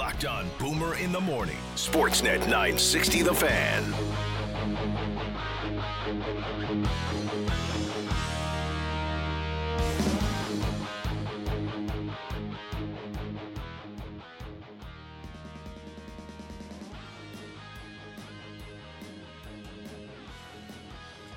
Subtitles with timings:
[0.00, 1.58] Locked on Boomer in the morning.
[1.74, 3.84] Sportsnet 960 The Fan.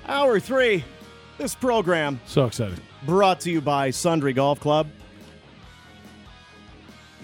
[0.06, 0.84] Hour three.
[1.38, 2.80] This program So excited.
[3.04, 4.88] brought to you by Sundre Golf Club.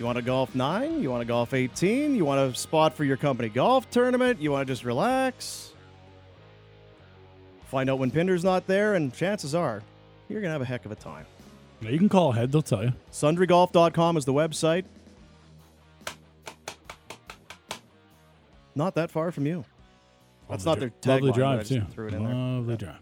[0.00, 1.02] You want to golf nine?
[1.02, 2.16] You want to golf 18?
[2.16, 4.40] You want a spot for your company golf tournament?
[4.40, 5.74] You want to just relax?
[7.66, 9.82] Find out when Pinder's not there, and chances are
[10.30, 11.26] you're going to have a heck of a time.
[11.82, 12.94] Yeah, you can call ahead, they'll tell you.
[13.12, 14.86] SundreGolf.com is the website.
[18.74, 19.66] Not that far from you.
[20.48, 21.82] That's not their dri- Lovely tagline, drive, too.
[21.90, 22.34] threw it in there.
[22.34, 23.00] Lovely drive.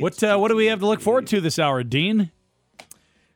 [0.00, 2.30] What, uh, what do we have to look forward to this hour, Dean?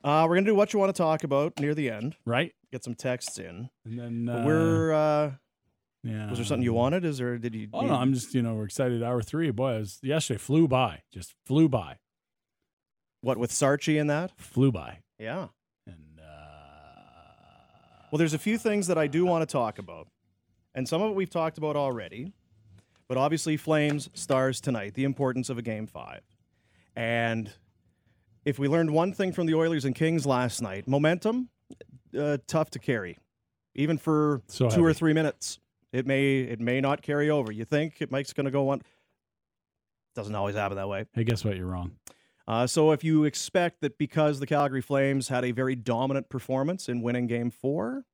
[0.05, 2.17] Uh, we're gonna do what you want to talk about near the end.
[2.25, 2.55] Right?
[2.73, 3.69] Get some texts in.
[3.85, 4.93] And then uh, we're.
[4.93, 5.33] Uh,
[6.05, 6.29] yeah.
[6.31, 7.05] was there something you wanted?
[7.05, 7.37] Is there?
[7.39, 7.69] Did you?
[7.73, 9.03] Oh no, I'm just you know we're excited.
[9.03, 11.97] Hour three, boy, was, yesterday flew by, just flew by,
[13.21, 14.33] what with Sarchi and that?
[14.39, 15.49] flew by, Yeah.
[15.87, 16.25] and uh,
[18.13, 20.07] Well, there's a few things that I do want to talk about,
[20.75, 22.33] and some of it we've talked about already.
[23.09, 24.95] But obviously, Flames stars tonight.
[24.95, 26.21] The importance of a game five,
[26.95, 27.51] and
[28.49, 31.51] if we learned one thing from the Oilers and Kings last night, momentum
[32.19, 33.19] uh, tough to carry,
[33.75, 35.59] even for So two or three minutes.
[35.93, 37.53] It may it may not carry over.
[37.53, 38.81] You think it Mike's going to go one?
[40.15, 41.05] Doesn't always happen that way.
[41.13, 41.57] hey, guess what?
[41.57, 41.93] You're wrong.
[42.47, 46.89] Uh, so if you expect that because the Calgary Flames had a very dominant performance
[46.89, 48.05] in winning Game Four,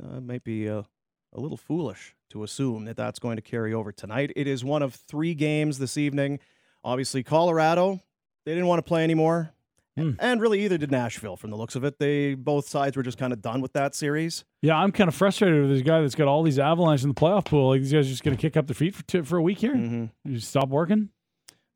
[0.00, 0.84] uh, it might be a,
[1.32, 4.32] a little foolish to assume that that's going to carry over tonight.
[4.36, 6.38] It is one of three games this evening.
[6.84, 8.00] Obviously, Colorado
[8.44, 9.52] they didn't want to play anymore,
[9.96, 10.12] Hmm.
[10.18, 11.36] and really either did Nashville.
[11.36, 13.94] From the looks of it, they both sides were just kind of done with that
[13.94, 14.44] series.
[14.62, 17.14] Yeah, I'm kind of frustrated with this guy that's got all these Avalanche in the
[17.14, 17.68] playoff pool.
[17.68, 19.42] Like these guys are just going to kick up their feet for two, for a
[19.42, 19.74] week here.
[19.74, 20.06] Mm-hmm.
[20.24, 21.10] You just stop working.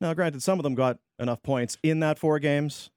[0.01, 2.89] Now, granted, some of them got enough points in that four games.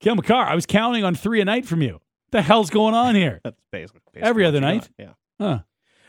[0.00, 1.94] Cale Makar, I was counting on three a night from you.
[1.94, 2.02] What
[2.32, 3.40] the hell's going on here?
[3.44, 4.88] That's basically, basically Every other night?
[4.98, 5.60] got, Yeah.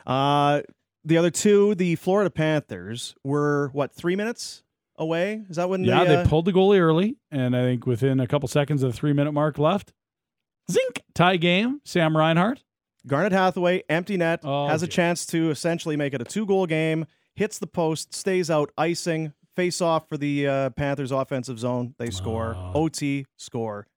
[0.06, 0.12] Huh.
[0.12, 0.62] Uh,
[1.06, 4.64] the other two, the Florida Panthers, were what three minutes
[5.00, 5.46] away?
[5.50, 5.84] Is that when?
[5.84, 8.84] Yeah, they, they uh, pulled the goalie early, and I think within a couple seconds
[8.84, 9.94] of the three minute mark left,
[10.72, 11.82] zink tie game.
[11.86, 12.64] Sam Reinhart.
[13.08, 17.06] Garnet Hathaway, empty net, Oh, has a chance to essentially make it a two-goal game.
[17.34, 19.34] Hits the post, stays out, icing.
[19.56, 21.96] Face off for the uh, Panthers offensive zone.
[21.98, 22.56] They score.
[22.58, 22.84] Oh.
[22.84, 23.88] OT score.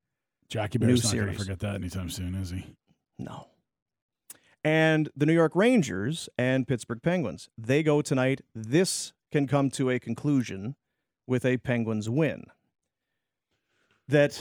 [0.48, 2.64] Jackie New Bear's not going to forget that anytime soon, is he?
[3.18, 3.46] No.
[4.64, 7.48] And the New York Rangers and Pittsburgh Penguins.
[7.58, 8.40] They go tonight.
[8.54, 10.76] This can come to a conclusion
[11.32, 12.44] with a Penguins win.
[14.06, 14.38] That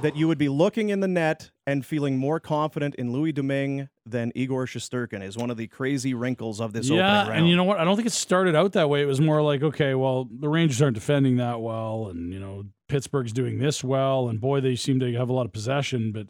[0.00, 3.88] that you would be looking in the net and feeling more confident in Louis Domingue
[4.06, 7.38] than Igor Shesterkin is one of the crazy wrinkles of this yeah, opening round.
[7.40, 7.78] and you know what?
[7.78, 9.02] I don't think it started out that way.
[9.02, 12.64] It was more like, okay, well, the Rangers aren't defending that well, and you know,
[12.88, 16.28] Pittsburgh's doing this well, and boy, they seem to have a lot of possession, but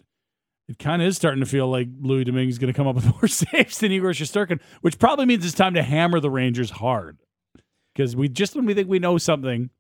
[0.69, 2.97] it kind of is starting to feel like Louis Domingue is going to come up
[2.97, 6.71] with more saves than Igor Shesterkin, which probably means it's time to hammer the Rangers
[6.71, 7.19] hard.
[7.95, 9.71] Because we just when we think we know something,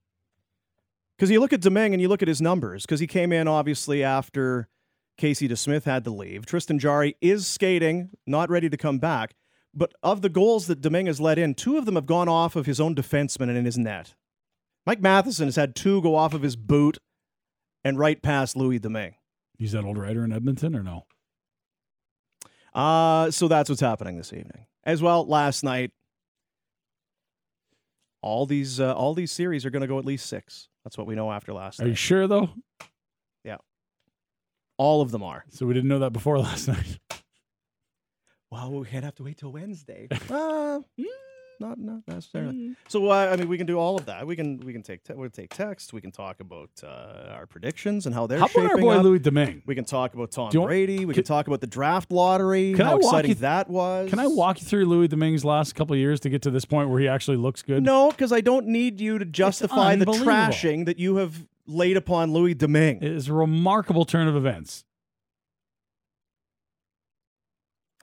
[1.22, 3.46] Because you look at Domingue and you look at his numbers, because he came in
[3.46, 4.66] obviously after
[5.16, 6.46] Casey DeSmith had to leave.
[6.46, 9.36] Tristan Jarry is skating, not ready to come back.
[9.72, 12.56] But of the goals that Domingue has let in, two of them have gone off
[12.56, 14.16] of his own defenseman and in his net.
[14.84, 16.98] Mike Matheson has had two go off of his boot
[17.84, 19.14] and right past Louis Domingue.
[19.56, 21.06] he's that old writer in Edmonton or no?
[22.74, 24.66] Uh, so that's what's happening this evening.
[24.82, 25.92] As well, last night,
[28.22, 30.68] all these uh, all these series are going to go at least six.
[30.84, 31.86] That's what we know after last night.
[31.86, 32.50] Are you sure though?
[33.44, 33.58] Yeah.
[34.76, 35.44] All of them are.
[35.50, 36.98] So we didn't know that before last night.
[38.50, 40.08] Well, we can't have to wait till Wednesday.
[40.12, 41.04] uh, mm,
[41.62, 42.74] not not necessarily.
[42.88, 44.26] So uh, I mean, we can do all of that.
[44.26, 45.92] We can we can take te- we'll take text.
[45.92, 49.04] We can talk about uh, our predictions and how they're How about our boy up.
[49.04, 49.62] Louis Domingue?
[49.64, 51.04] We can talk about Tom want- Brady.
[51.06, 52.74] We can, can- talk about the draft lottery.
[52.74, 54.10] Can how I walk exciting you- that was.
[54.10, 56.64] Can I walk you through Louis Domingue's last couple of years to get to this
[56.64, 57.82] point where he actually looks good?
[57.82, 62.32] No, because I don't need you to justify the trashing that you have laid upon
[62.32, 62.98] Louis Domingue.
[63.02, 64.84] It is a remarkable turn of events.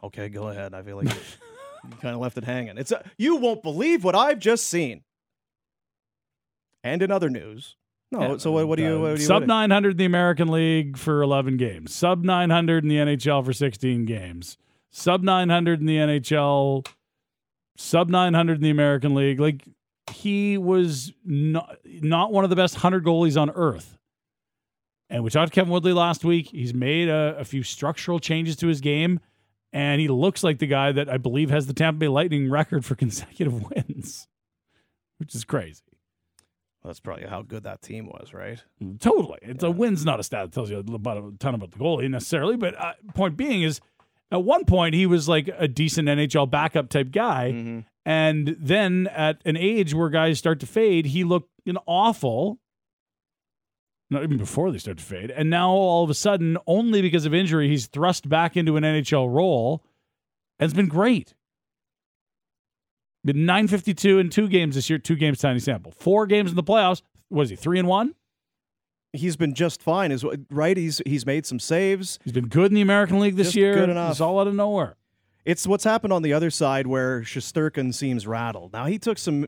[0.01, 0.73] Okay, go ahead.
[0.73, 1.07] I feel like
[1.83, 2.77] you, kind of left it hanging.
[2.77, 5.03] It's a, you won't believe what I've just seen.
[6.83, 7.75] And in other news,
[8.11, 8.21] no.
[8.21, 8.95] Yeah, so what, what do you?
[8.95, 11.93] uh, What do you sub 900 in the American League for 11 games.
[11.93, 14.57] Sub 900 in the NHL for 16 games.
[14.91, 16.87] Sub 900 in the NHL.
[17.77, 19.39] Sub 900 in the American League.
[19.39, 19.63] Like
[20.11, 23.97] he was not not one of the best 100 goalies on earth.
[25.11, 26.49] And we talked to Kevin Woodley last week.
[26.49, 29.19] He's made a, a few structural changes to his game,
[29.73, 32.85] and he looks like the guy that I believe has the Tampa Bay Lightning record
[32.85, 34.27] for consecutive wins,
[35.17, 35.83] which is crazy.
[36.81, 38.63] Well, that's probably how good that team was, right?
[38.99, 39.39] Totally.
[39.41, 39.69] It's Yeah.
[39.69, 42.55] a win's not a stat that tells you about a ton about the goalie necessarily.
[42.55, 43.81] But uh, point being is,
[44.31, 47.85] at one point he was like a decent NHL backup type guy, Mhm.
[48.05, 52.59] and then at an age where guys start to fade, he looked know, awful.
[54.11, 57.25] Not even before they start to fade, and now all of a sudden, only because
[57.27, 59.83] of injury, he's thrust back into an NHL role,
[60.59, 61.35] and it's been great.
[63.23, 65.91] Been 952 in two games this year, two games tiny sample.
[65.91, 67.01] Four games in the playoffs.
[67.27, 68.15] What is he, three and one?
[69.13, 70.77] He's been just fine, is right?
[70.77, 72.19] He's he's made some saves.
[72.23, 73.73] He's been good in the American League this Just year.
[73.75, 74.11] good enough.
[74.11, 74.97] It's all out of nowhere.
[75.45, 78.71] It's what's happened on the other side where Shesterkin seems rattled.
[78.71, 79.47] Now he took some.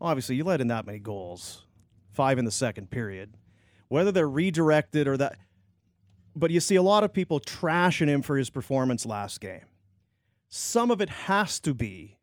[0.00, 1.66] Obviously, you let in that many goals,
[2.12, 3.34] five in the second period.
[3.88, 5.38] Whether they're redirected or that,
[6.34, 9.64] but you see a lot of people trashing him for his performance last game.
[10.48, 12.18] Some of it has to be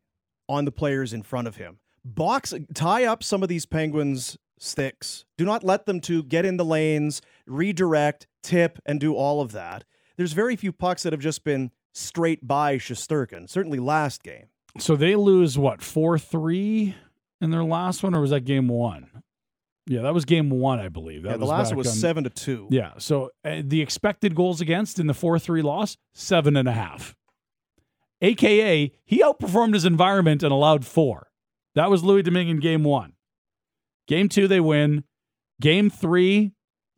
[0.48, 1.78] on the players in front of him.
[2.04, 5.24] Box tie up some of these Penguins sticks.
[5.36, 9.52] Do not let them to get in the lanes, redirect, tip, and do all of
[9.52, 9.84] that.
[10.16, 13.48] There's very few pucks that have just been straight by Shesterkin.
[13.48, 14.46] Certainly last game.
[14.78, 16.94] So they lose what four three
[17.40, 19.22] in their last one, or was that game one?
[19.86, 21.24] Yeah, that was game one, I believe.
[21.24, 22.68] That yeah, the last one was on- seven to two.
[22.70, 26.72] Yeah, so uh, the expected goals against in the four three loss seven and a
[26.72, 27.14] half.
[28.22, 31.28] AKA he outperformed his environment and allowed four.
[31.74, 33.14] That was Louis Domingue in game one.
[34.06, 35.04] Game two they win.
[35.60, 36.52] Game three,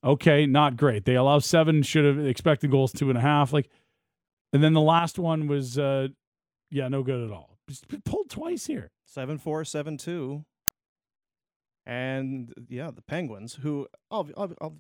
[0.05, 1.05] okay, not great.
[1.05, 1.83] They allow seven.
[1.83, 3.53] Should have expected goals two and a half.
[3.53, 3.69] Like,
[4.53, 6.09] and then the last one was, uh,
[6.71, 7.59] yeah, no good at all.
[7.69, 8.91] Just pulled twice here.
[9.05, 10.45] Seven four, seven two.
[11.87, 14.77] And yeah, the Penguins, who I'll, I'll, I'll,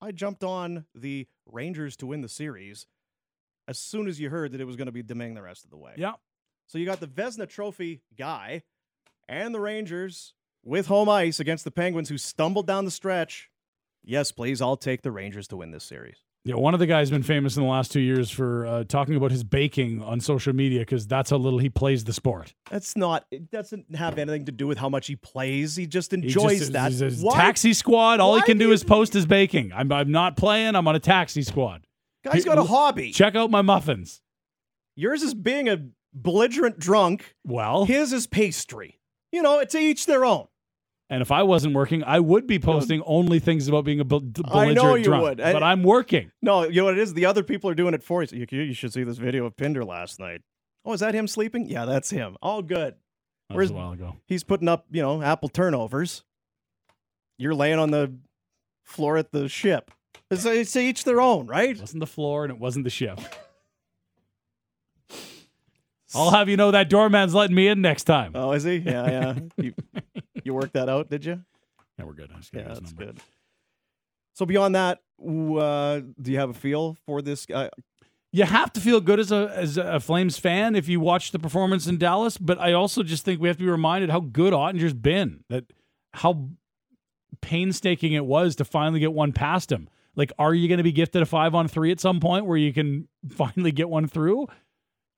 [0.00, 2.86] I jumped on the Rangers to win the series
[3.68, 5.70] as soon as you heard that it was going to be Domingue the rest of
[5.70, 5.94] the way.
[5.96, 6.12] Yeah,
[6.68, 8.62] So you got the Vezina Trophy guy
[9.28, 10.34] and the Rangers
[10.64, 13.50] with home ice against the Penguins who stumbled down the stretch.
[14.04, 16.18] Yes, please, I'll take the Rangers to win this series.
[16.46, 19.16] Yeah, one of the guys been famous in the last two years for uh, talking
[19.16, 22.54] about his baking on social media because that's how little he plays the sport.
[22.70, 23.26] That's not.
[23.32, 25.74] It doesn't have anything to do with how much he plays.
[25.74, 26.92] He just He enjoys just- that.
[26.92, 28.20] he's taxi squad.
[28.20, 29.72] All he can do do is post his baking.
[29.74, 30.76] I'm, I'm not playing.
[30.76, 31.84] I'm on a taxi squad.
[32.22, 33.10] Guy's got a hobby.
[33.10, 34.22] Check out my muffins.
[34.94, 35.84] Yours is being a
[36.14, 37.34] belligerent drunk.
[37.44, 39.00] Well, His is pastry.
[39.32, 40.46] You know, it's each their own.
[41.10, 44.24] And if I wasn't working, I would be posting only things about being a bel-
[44.46, 45.22] I know belligerent you drunk.
[45.22, 45.40] would.
[45.40, 46.30] I- But I'm working.
[46.42, 47.14] No, you know what it is?
[47.14, 48.46] The other people are doing it for you.
[48.50, 50.42] You, you should see this video of Pinder last night.
[50.84, 51.68] Oh, is that him sleeping?
[51.68, 52.36] Yeah, that's him.
[52.42, 52.94] All good.
[53.48, 54.16] That Where's- was a while ago.
[54.26, 56.24] He's putting up, you know, apple turnovers.
[57.38, 58.12] You're laying on the
[58.84, 59.90] floor at the ship.
[60.30, 61.70] It's, it's each their own, right?
[61.76, 63.20] It wasn't the floor and it wasn't the ship.
[66.14, 68.32] I'll have you know that doorman's letting me in next time.
[68.34, 68.76] Oh, is he?
[68.76, 69.34] Yeah, yeah.
[69.58, 69.74] you,
[70.46, 71.42] you worked that out, did you?
[71.98, 72.30] yeah, we're good.
[72.34, 73.06] I just Yeah, his that's number.
[73.12, 73.20] good.
[74.34, 77.70] So beyond that, uh, do you have a feel for this guy?
[78.32, 81.38] you have to feel good as a as a Flames fan if you watch the
[81.38, 82.36] performance in Dallas.
[82.36, 85.42] But I also just think we have to be reminded how good Oettinger's been.
[85.48, 85.64] That
[86.12, 86.50] how
[87.40, 89.88] painstaking it was to finally get one past him.
[90.16, 92.56] Like, are you going to be gifted a five on three at some point where
[92.56, 94.48] you can finally get one through?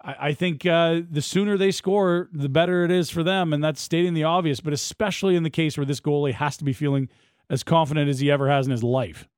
[0.03, 3.63] I, I think uh, the sooner they score, the better it is for them, and
[3.63, 4.61] that's stating the obvious.
[4.61, 7.09] But especially in the case where this goalie has to be feeling
[7.51, 9.29] as confident as he ever has in his life.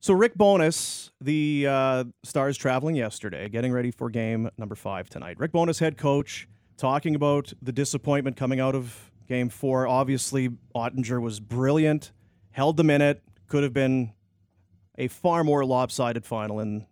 [0.00, 5.38] So Rick Bowness, the uh, Stars traveling yesterday, getting ready for game number five tonight.
[5.38, 9.86] Rick Bowness, head coach, talking about the disappointment coming out of game four.
[9.86, 12.12] Obviously, Oettinger was brilliant,
[12.50, 13.22] held the minute.
[13.48, 14.12] Could have been
[14.98, 16.86] a far more lopsided final in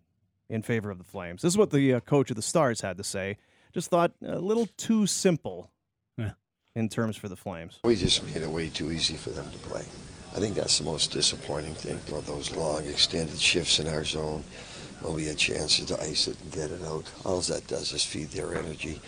[0.54, 1.42] in favor of the Flames.
[1.42, 3.36] This is what the uh, coach of the Stars had to say.
[3.72, 5.72] Just thought a little too simple
[6.16, 6.32] Yeah.
[6.76, 7.80] in terms for the Flames.
[7.82, 9.82] We just made it way too easy for them to play.
[10.36, 11.98] I think that's the most disappointing thing.
[12.06, 14.44] You know, those long extended shifts in our zone
[15.02, 17.10] when we had chances to ice it and get it out.
[17.24, 19.00] All that does is feed their energy.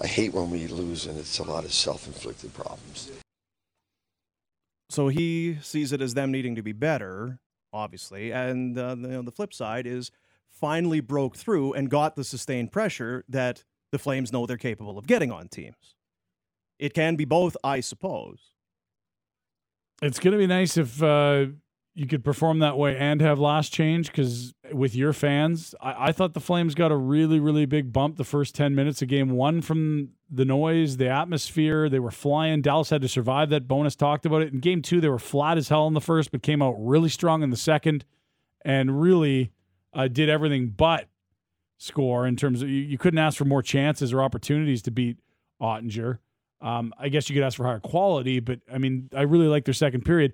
[0.00, 3.10] I hate when we lose and it's a lot of self-inflicted problems.
[4.88, 7.38] So he sees it as them needing to be better,
[7.72, 10.10] obviously, and uh, the, you know, the flip side is
[10.62, 15.08] finally broke through and got the sustained pressure that the Flames know they're capable of
[15.08, 15.96] getting on teams.
[16.78, 18.54] It can be both, I suppose.
[20.00, 21.46] It's going to be nice if uh,
[21.94, 26.12] you could perform that way and have last change because with your fans, I-, I
[26.12, 29.30] thought the Flames got a really, really big bump the first 10 minutes of game
[29.30, 31.88] one from the noise, the atmosphere.
[31.88, 32.62] They were flying.
[32.62, 33.66] Dallas had to survive that.
[33.66, 34.52] Bowness talked about it.
[34.52, 37.08] In game two, they were flat as hell in the first, but came out really
[37.08, 38.04] strong in the second.
[38.64, 39.50] and really
[39.94, 41.08] uh, did everything but
[41.78, 45.18] score in terms of you, you couldn't ask for more chances or opportunities to beat
[45.60, 46.18] Oettinger.
[46.60, 49.64] Um, I guess you could ask for higher quality, but I mean, I really like
[49.64, 50.32] their second period.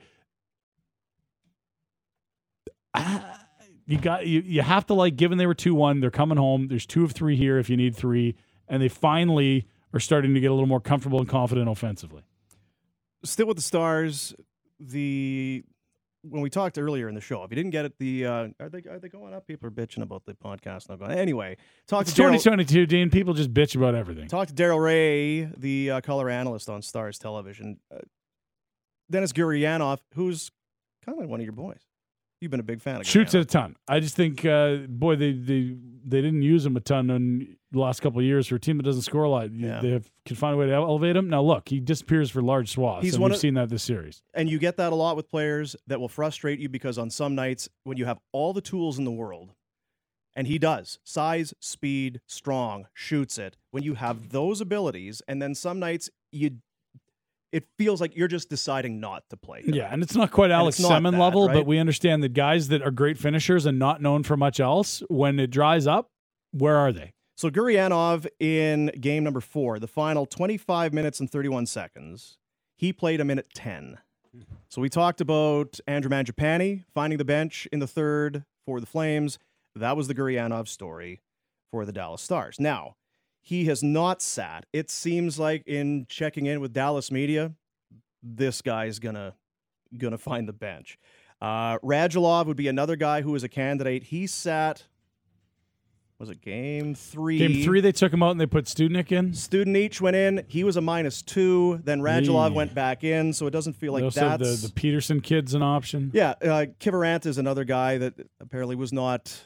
[2.95, 3.41] Ah,
[3.87, 6.87] you got you, you have to like given they were 2-1 they're coming home there's
[6.87, 8.35] two of three here if you need three
[8.67, 12.23] and they finally are starting to get a little more comfortable and confident offensively
[13.25, 14.35] Still with the Stars,
[14.79, 15.65] the
[16.31, 18.69] when we talked earlier in the show, if you didn't get it, the uh, are
[18.69, 19.47] they are they going up?
[19.47, 21.13] People are bitching about the podcast not going.
[21.13, 21.57] Anyway,
[21.87, 22.43] talk it's to Daryl.
[22.43, 26.69] 2022 dean people just bitch about everything Talk to Daryl Reaugh, the uh, color analyst
[26.69, 27.79] on Stars Television.
[27.93, 27.99] Uh,
[29.11, 30.51] Denis Gurianov, who's
[31.05, 31.81] kind of like one of your boys.
[32.41, 35.17] You've been a big fan of shoots it a ton i just think uh, boy
[35.17, 35.75] they, they
[36.07, 38.77] they didn't use him a ton in the last couple of years for a team
[38.79, 39.81] that doesn't score a lot Yeah.
[39.81, 42.71] they have, can find a way to elevate him now look he disappears for large
[42.71, 45.17] swaths He's and we've of- seen that this series And you get that a lot
[45.17, 48.61] with players that will frustrate you because on some nights when you have all the
[48.63, 49.53] tools in the world,
[50.37, 53.57] and he does size, speed, strong, shoots it.
[53.73, 56.59] When you have those abilities, and then some nights you,
[57.51, 59.63] it feels like you're just deciding not to play.
[59.63, 59.75] him.
[59.75, 61.55] Yeah, and it's not quite Alex it's not Semin that, level, right?
[61.55, 65.03] but we understand that guys that are great finishers and not known for much else,
[65.09, 66.11] when it dries up,
[66.53, 67.15] where are they?
[67.39, 72.37] So Gurianov in game number four, the final 25 minutes and 31 seconds,
[72.77, 73.99] he played a minute 10.
[74.69, 79.39] So we talked about Andrew Mangiapane finding the bench in the third for the Flames.
[79.77, 81.21] That was the Gurianov story
[81.71, 82.59] for the Dallas Stars.
[82.59, 82.97] Now,
[83.41, 84.67] he has not sat.
[84.73, 87.53] It seems like in checking in with Dallas media,
[88.21, 89.35] this guy's gonna
[89.97, 90.99] gonna find the bench.
[91.41, 94.03] Uh, Radulov would be another guy who is a candidate.
[94.03, 94.89] He sat.
[96.19, 97.39] Was it game three?
[97.39, 99.31] Game three, they took him out and they put Studenič in.
[99.31, 100.45] Studenič went in.
[100.49, 101.81] He was a minus two.
[101.85, 105.55] Then Radulov went back in, so it doesn't feel like have the, the Peterson kid's
[105.55, 106.11] an option.
[106.13, 106.31] yeah.
[106.43, 109.45] Uh, Kiviranta is another guy that apparently was not.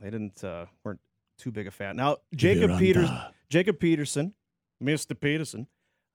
[0.00, 1.00] They didn't uh, weren't
[1.38, 1.96] too big a fan.
[1.96, 3.10] Now Jacob Peters,
[3.50, 4.34] Jacob Peterson,
[4.80, 5.66] Mister Peterson,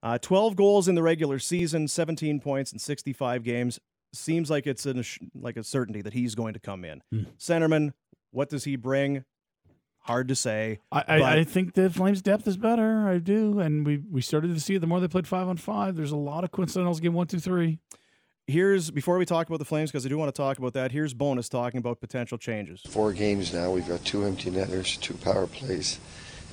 [0.02, 3.78] uh, twelve goals in the regular season, seventeen points in sixty-five games.
[4.14, 5.04] Seems like it's an,
[5.36, 7.04] like a certainty that he's going to come in.
[7.12, 7.24] Hmm.
[7.38, 7.92] Centerman,
[8.32, 9.26] what does he bring?
[10.08, 10.80] Hard to say.
[10.92, 13.08] I, I, but- I think the Flames' depth is better.
[13.08, 15.58] I do, and we we started to see it the more they played five on
[15.58, 15.96] five.
[15.98, 17.00] There's a lot of coincidentals.
[17.02, 17.80] Game one, two, three.
[18.50, 20.94] Here's before we talk about the Flames because I do want to talk about that.
[20.94, 22.82] Here's Bowness talking about potential changes.
[22.88, 23.70] Four games now.
[23.72, 26.00] We've got two empty netters, two power plays,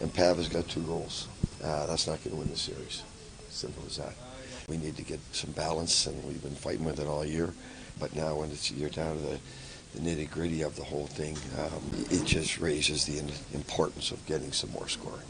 [0.01, 1.29] and Pav has got two goals.
[1.63, 3.05] Uh, that's not going to win the series.
[3.49, 4.15] Simple as that.
[4.69, 7.55] We need to get some balance, and we've been fighting with it all year.
[8.01, 9.39] But now, when it's you're down to the,
[9.95, 13.19] the nitty gritty of the whole thing, um, it just raises the
[13.55, 15.27] importance of getting some more scoring.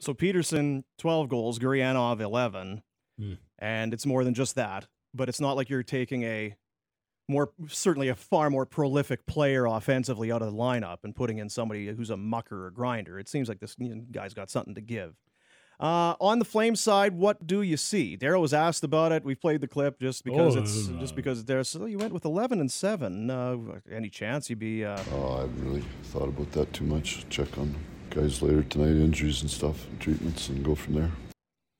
[0.00, 2.82] So Peterson, 12 goals, Gurianov, 11.
[3.18, 3.34] Hmm.
[3.58, 4.86] And it's more than just that.
[5.14, 6.56] But it's not like you're taking a
[7.28, 11.48] more, certainly a far more prolific player offensively out of the lineup and putting in
[11.48, 13.18] somebody who's a mucker or grinder.
[13.18, 13.76] It seems like this
[14.10, 15.14] guy's got something to give.
[15.80, 18.16] Uh, on the Flames side, what do you see?
[18.16, 19.24] Daryl was asked about it.
[19.24, 21.68] We played the clip just because Oh, it's uh, just because there's.
[21.68, 23.30] So you went with 11 and seven.
[23.30, 23.56] Uh,
[23.90, 24.84] any chance you'd be?
[24.84, 27.26] Uh, Oh, I haven't really thought about that too much.
[27.30, 27.74] Check on
[28.10, 31.10] guys later tonight, injuries and stuff, and treatments, and go from there.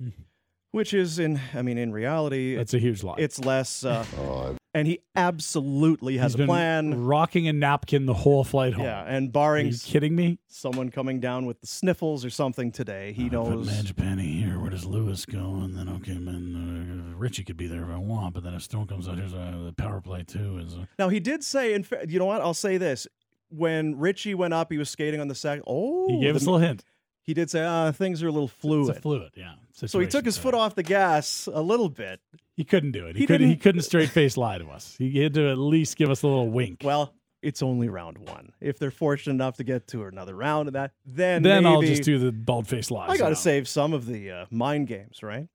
[0.72, 1.40] which is in.
[1.54, 3.14] I mean, in reality, That's a huge lie.
[3.18, 3.84] it's less.
[3.84, 7.04] Uh, Oh, and he absolutely has He's a been plan.
[7.04, 8.84] rocking a napkin the whole flight home.
[8.86, 10.38] Yeah, and Are barring you kidding me?
[10.48, 13.68] someone coming down with the sniffles or something today, he I put knows.
[13.68, 14.58] Mangiapane here.
[14.58, 15.56] Where does Lewis go?
[15.62, 18.32] And then okay, man, uh, Ritchie could be there if I want.
[18.34, 20.58] But then if Stone comes out, here's uh, the power play too.
[20.58, 22.40] Is uh, Now he did say, in fa- you know what?
[22.40, 23.06] I'll say this:
[23.50, 25.64] when Ritchie went up, he was skating on the second.
[25.66, 26.82] Oh, he gave the- us a little hint.
[27.22, 28.96] he did say, uh, things are a little It's fluid.
[28.96, 29.52] a fluid, yeah.
[29.72, 32.20] So he took his foot off the gas a little bit.
[32.56, 33.16] He couldn't do it.
[33.16, 33.48] He, He couldn't.
[33.48, 34.94] He couldn't straight face lie to us.
[34.98, 36.82] He had to at least give us a little wink.
[36.84, 38.52] Well, it's only round one.
[38.60, 42.02] If they're fortunate enough to get to another round of that, then then I'll just
[42.02, 43.10] do the bald face lies.
[43.10, 45.48] I got to save some of the uh, mind games, right?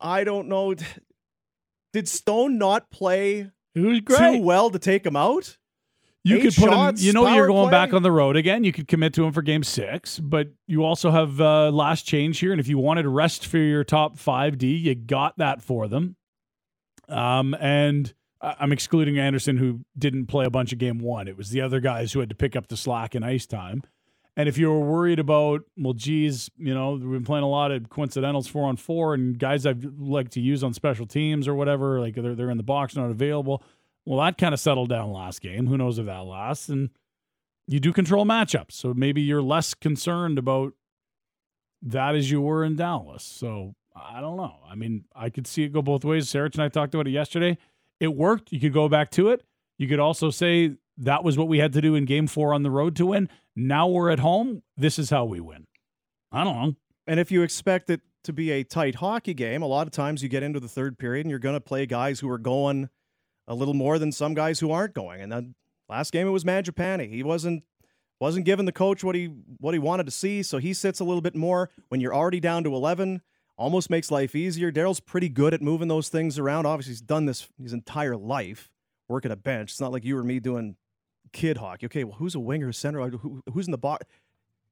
[0.00, 0.74] I don't know.
[1.92, 5.56] Did Stone not play too well to take him out?
[6.28, 7.06] You could put shots, him.
[7.06, 8.64] You know you're going back on the road again.
[8.64, 12.38] You could commit to him for game six, but you also have uh, last change
[12.38, 12.52] here.
[12.52, 16.16] And if you wanted rest for your top five D, you got that for them.
[17.08, 21.26] Um, and I'm excluding Anderson, who didn't play a bunch of game one.
[21.26, 23.82] It was the other guys who had to pick up the slack in ice time.
[24.36, 27.72] And if you were worried about, well, geez, you know, we've been playing a lot
[27.72, 31.56] of coincidentals four on four and guys I've like to use on special teams or
[31.56, 33.64] whatever, like they're, they're in the box, not available.
[34.08, 35.66] Well, that kind of settled down last game.
[35.66, 36.70] Who knows if that lasts?
[36.70, 36.88] And
[37.66, 38.72] you do control matchups.
[38.72, 40.72] So maybe you're less concerned about
[41.82, 43.22] that as you were in Dallas.
[43.22, 44.60] So I don't know.
[44.66, 46.26] I mean, I could see it go both ways.
[46.26, 47.58] Sarah and I talked about it yesterday.
[48.00, 48.50] It worked.
[48.50, 49.44] You could go back to it.
[49.76, 52.62] You could also say that was what we had to do in game four on
[52.62, 53.28] the road to win.
[53.54, 54.62] Now we're at home.
[54.74, 55.66] This is how we win.
[56.32, 56.76] I don't know.
[57.06, 60.22] And if you expect it to be a tight hockey game, a lot of times
[60.22, 62.88] you get into the third period and you're going to play guys who are going
[63.48, 65.20] a little more than some guys who aren't going.
[65.20, 65.54] And then
[65.88, 67.10] last game it was Mangiapane.
[67.10, 67.64] He wasn't
[68.20, 69.26] wasn't giving the coach what he
[69.58, 72.40] what he wanted to see, so he sits a little bit more when you're already
[72.40, 73.22] down to 11.
[73.56, 74.70] Almost makes life easier.
[74.70, 76.64] Daryl's pretty good at moving those things around.
[76.66, 78.70] Obviously, he's done this his entire life,
[79.08, 79.72] working a bench.
[79.72, 80.76] It's not like you or me doing
[81.32, 81.86] kid hockey.
[81.86, 84.06] Okay, well, who's a winger, center, who, who's in the box?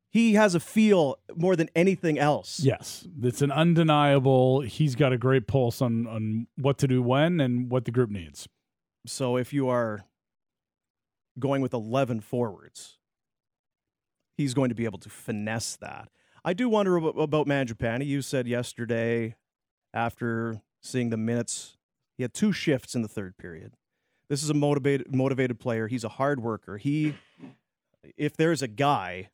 [0.09, 2.61] He has a feel more than anything else.
[2.61, 4.61] Yes, it's an undeniable.
[4.61, 8.11] He's got a great pulse on on what to do when and what the group
[8.11, 8.49] needs.
[9.09, 10.05] So if you are
[11.39, 12.99] going with 11 forwards,
[14.37, 16.09] he's going to be able to finesse that.
[16.45, 18.07] I do wonder about Mangiapane.
[18.07, 19.35] You said yesterday,
[19.93, 21.77] after seeing the minutes,
[22.17, 23.75] he had two shifts in the third period.
[24.29, 25.89] This is a motivated motivated player.
[25.89, 26.79] He's a hard worker.
[26.79, 27.15] He,
[28.17, 29.31] if there's a guy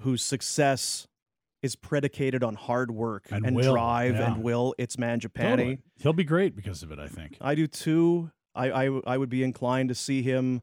[0.00, 1.06] whose success
[1.62, 4.32] is predicated on hard work And and, will, drive yeah.
[4.32, 5.50] and will, it's Mangiapane.
[5.50, 5.78] Totally.
[5.98, 6.98] He'll be great because of it.
[6.98, 7.36] I think.
[7.40, 8.30] I do too.
[8.60, 10.62] I, I I would be inclined to see him.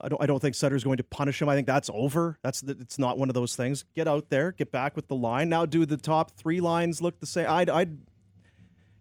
[0.00, 1.48] I don't I don't think Sutter's going to punish him.
[1.48, 2.38] I think that's over.
[2.42, 3.84] That's the, it's not one of those things.
[3.94, 5.48] Get out there, get back with the line.
[5.48, 7.46] Now do the top three lines look the same?
[7.48, 7.98] I'd I'd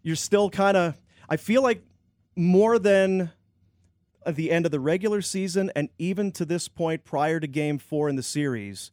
[0.03, 0.99] you're still kind of.
[1.29, 1.81] I feel like
[2.35, 3.31] more than
[4.25, 7.77] at the end of the regular season and even to this point prior to Game
[7.79, 8.91] Four in the series,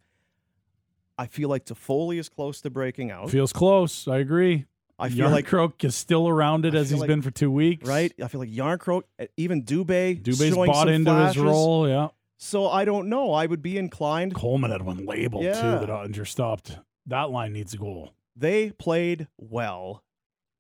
[1.19, 3.31] I feel like Toffoli is close to breaking out.
[3.31, 4.09] Feels close.
[4.09, 4.67] I agree.
[4.99, 7.51] I feel like Jarnkrok is still around it I as he's like- been for two
[7.51, 7.87] weeks.
[7.89, 8.13] right.
[8.23, 9.03] I feel like Jarnkrok,
[9.37, 11.35] even Dubé, Dubé's showing bought into flashes.
[11.35, 11.89] his role.
[11.89, 12.09] Yeah.
[12.39, 13.33] So I don't know.
[13.33, 14.35] I would be inclined.
[14.35, 15.55] Coleman had one labeled Yeah.
[15.61, 16.79] too that Oettinger uh, stopped.
[17.07, 18.13] That line needs a goal.
[18.37, 20.05] They played well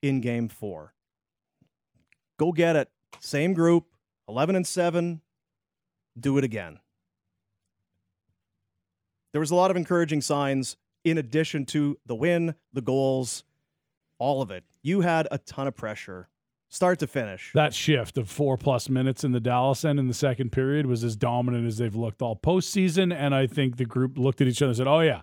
[0.02, 0.94] in game four.
[2.38, 2.90] Go get it.
[3.20, 3.86] Same group,
[4.28, 5.20] 11 and 7.
[6.18, 6.78] Do it again.
[9.32, 13.44] There was a lot of encouraging signs in addition to the win, the goals,
[14.24, 14.64] all of it.
[14.82, 16.28] You had a ton of pressure,
[16.68, 17.52] start to finish.
[17.54, 21.04] That shift of four plus minutes in the Dallas end in the second period was
[21.04, 23.14] as dominant as they've looked all postseason.
[23.14, 25.22] And I think the group looked at each other and said, Oh, yeah,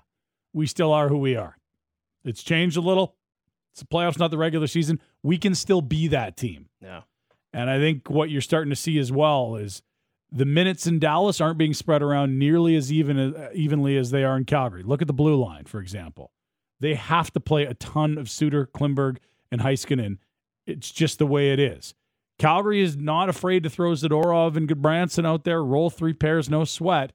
[0.53, 1.57] we still are who we are.
[2.23, 3.15] It's changed a little.
[3.71, 4.99] It's the playoffs, not the regular season.
[5.23, 6.69] We can still be that team.
[6.81, 7.01] yeah.
[7.53, 9.81] And I think what you're starting to see as well is
[10.31, 14.23] the minutes in Dallas aren't being spread around nearly as even uh, evenly as they
[14.23, 14.83] are in Calgary.
[14.83, 16.31] Look at the blue line, for example.
[16.81, 19.17] They have to play a ton of Suter, Klingberg,
[19.51, 20.17] and Heiskanen.
[20.65, 21.93] It's just the way it is.
[22.39, 26.63] Calgary is not afraid to throw Zadorov and Gudbranson out there, roll three pairs, no
[26.63, 27.13] sweat.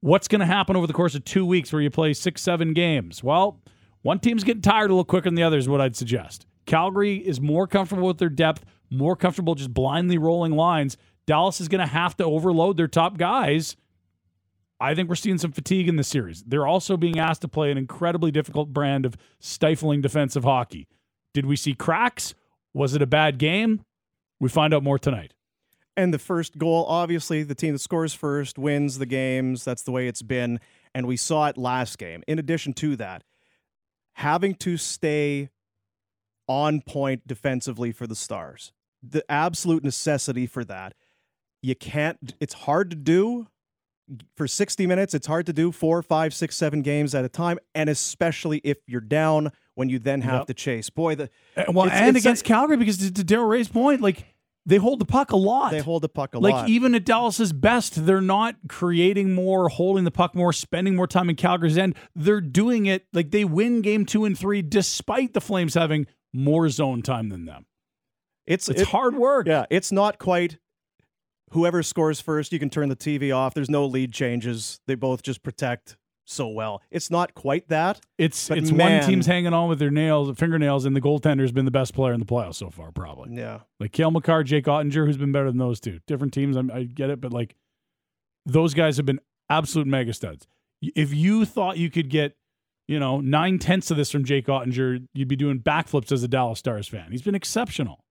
[0.00, 2.72] What's going to happen over the course of two weeks where you play six, seven
[2.72, 3.24] games?
[3.24, 3.60] Well,
[4.02, 6.46] one team's getting tired a little quicker than the other, is what I'd suggest.
[6.66, 10.96] Calgary is more comfortable with their depth, more comfortable just blindly rolling lines.
[11.26, 13.76] Dallas is going to have to overload their top guys.
[14.82, 16.42] I think we're seeing some fatigue in the series.
[16.42, 20.88] They're also being asked to play an incredibly difficult brand of stifling defensive hockey.
[21.32, 22.34] Did we see cracks?
[22.74, 23.84] Was it a bad game?
[24.40, 25.34] We find out more tonight.
[25.96, 29.64] And the first goal, obviously, the team that scores first wins the games.
[29.64, 30.58] That's the way it's been.
[30.92, 32.24] And we saw it last game.
[32.26, 33.22] In addition to that,
[34.14, 35.50] having to stay
[36.48, 40.94] on point defensively for the Stars, the absolute necessity for that.
[41.62, 43.46] You can't, it's hard to do
[44.36, 45.14] for 60 minutes.
[45.14, 47.58] It's hard to do four, five, six, seven games at a time.
[47.74, 50.46] And especially if you're down when you then have Yep.
[50.48, 50.90] to chase.
[50.90, 54.00] Boy, the, Uh, Well, It's- and it's- against Calgary, because to, to Daryl Reaugh's point,
[54.00, 54.24] like
[54.64, 55.72] they hold the puck a lot.
[55.72, 56.60] they hold the puck a like lot.
[56.62, 61.06] Like even at Dallas's best, they're not creating more, holding the puck more, spending more
[61.08, 61.96] time in Calgary's end.
[62.14, 66.68] They're doing it like they win game two and three, despite the Flames having more
[66.68, 67.66] zone time than them.
[68.46, 69.46] it's It's it- hard work.
[69.46, 70.58] Yeah, it's not quite
[71.52, 73.54] whoever scores first, you can turn the TV off.
[73.54, 74.80] There's no lead changes.
[74.86, 76.82] They both just protect so well.
[76.90, 78.00] It's not quite that.
[78.18, 81.64] It's it's man- one team's hanging on with their nails, fingernails, and the goaltender's been
[81.64, 83.36] the best player in the playoffs so far, probably.
[83.36, 83.60] Yeah.
[83.80, 86.00] Like Cale Makar, Jake Oettinger, who's been better than those two.
[86.06, 87.56] Different teams, I'm, I get it, but like
[88.46, 90.46] those guys have been absolute mega studs.
[90.80, 92.36] If you thought you could get,
[92.88, 96.28] you know, nine tenths of this from Jake Oettinger, you'd be doing backflips as a
[96.28, 97.10] Dallas Stars fan.
[97.10, 98.04] He's been exceptional.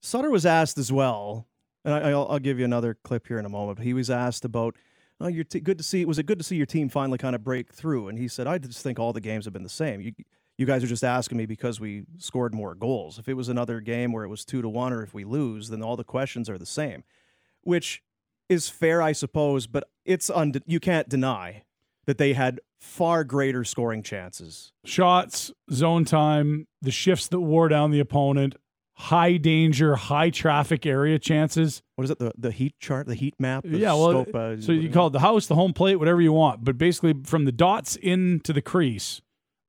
[0.00, 1.46] Sutter was asked as well,
[1.84, 3.80] and I, I'll, I'll give you another clip here in a moment.
[3.80, 4.76] He was asked about,
[5.20, 6.04] "Oh, you're t- good to see.
[6.04, 8.46] Was it good to see your team finally kind of break through?" And he said,
[8.46, 10.00] "I just think all the games have been the same.
[10.00, 10.12] You,
[10.58, 13.18] you guys are just asking me because we scored more goals.
[13.18, 15.68] If it was another game where it was two to one, or if we lose,
[15.68, 17.04] then all the questions are the same."
[17.62, 18.02] Which
[18.48, 20.30] is fair, I suppose, but it's
[20.66, 21.62] you can't deny
[22.06, 24.72] that they had far greater scoring chances.
[24.84, 28.56] Shots, zone time, the shifts that wore down the opponent.
[29.02, 31.82] High danger, high traffic area chances.
[31.96, 32.18] What is it?
[32.18, 33.64] The the heat chart, the heat map.
[33.66, 36.20] The yeah, well, scope, uh, so you call it the house, the home plate, whatever
[36.20, 36.64] you want.
[36.64, 39.20] But basically, from the dots into the crease,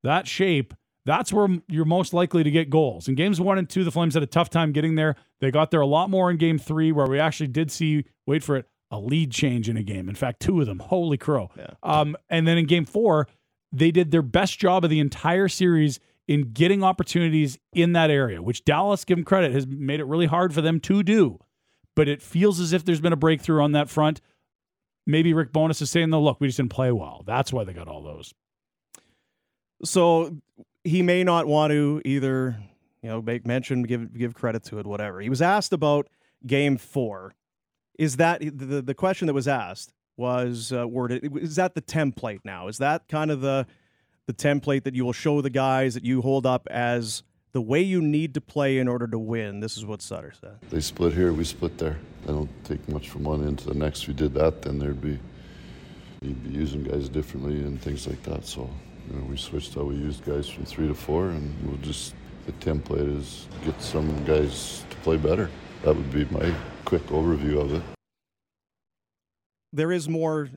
[0.03, 0.73] that shape,
[1.05, 3.07] that's where you're most likely to get goals.
[3.07, 5.15] In games one and two, the Flames had a tough time getting there.
[5.41, 8.43] They got there a lot more in game three, where we actually did see, wait
[8.43, 10.07] for it, a lead change in a game.
[10.09, 10.77] In fact, two of them.
[10.77, 11.49] Holy crow.
[11.57, 11.71] Yeah.
[11.81, 13.27] Um, and then in game four,
[13.71, 18.41] they did their best job of the entire series in getting opportunities in that area,
[18.41, 21.39] which Dallas, give them credit, has made it really hard for them to do.
[21.95, 24.21] But it feels as if there's been a breakthrough on that front.
[25.05, 27.23] Maybe Rick Bowness is saying, though, look, we just didn't play well.
[27.25, 28.33] That's why they got all those.
[29.83, 30.37] So
[30.83, 32.57] he may not want to either,
[33.01, 35.19] you know, make mention, give give credit to it, whatever.
[35.19, 36.07] He was asked about
[36.47, 37.35] game four.
[37.99, 41.35] Is that the the question that was asked was uh, worded?
[41.37, 42.69] Is that the template now?
[42.69, 43.67] Is that kind of the
[44.27, 47.81] the template that you will show the guys that you hold up as the way
[47.81, 49.59] you need to play in order to win?
[49.59, 50.57] This is what Sutter said.
[50.69, 51.99] They split here, we split there.
[52.23, 54.03] I don't take much from one end to the next.
[54.03, 55.19] If we did that, then there'd be
[56.21, 58.45] you'd be using guys differently and things like that.
[58.45, 58.69] So
[59.09, 62.15] you know, we switched how we used guys from three to four, and we'll just
[62.45, 65.49] the template is get some guys to play better.
[65.83, 66.53] That would be my
[66.85, 67.83] quick overview of it.
[69.73, 70.49] There is more.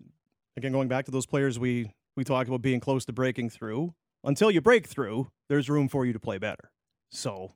[0.57, 3.94] Again, going back to those players we we talked about being close to breaking through.
[4.24, 6.70] Until you break through, there's room for you to play better.
[7.11, 7.52] So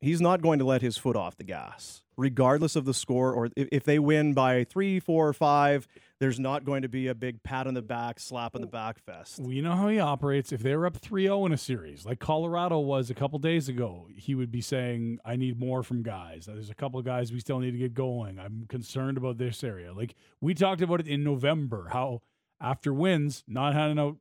[0.00, 3.32] he's not going to let his foot off the gas, regardless of the score.
[3.32, 5.88] Or if, they win by three, four, or five,
[6.20, 8.98] there's not going to be a big pat on the back, slap on the back
[8.98, 9.40] fest.
[9.40, 10.52] We know how he operates.
[10.52, 13.68] If they were up 3 0 in a series, like Colorado was a couple days
[13.68, 16.46] ago, he would be saying, I need more from guys.
[16.46, 18.38] There's a couple guys we still need to get going.
[18.38, 19.92] I'm concerned about this area.
[19.92, 22.20] Like we talked about it in November, how
[22.60, 24.16] after wins, not handing out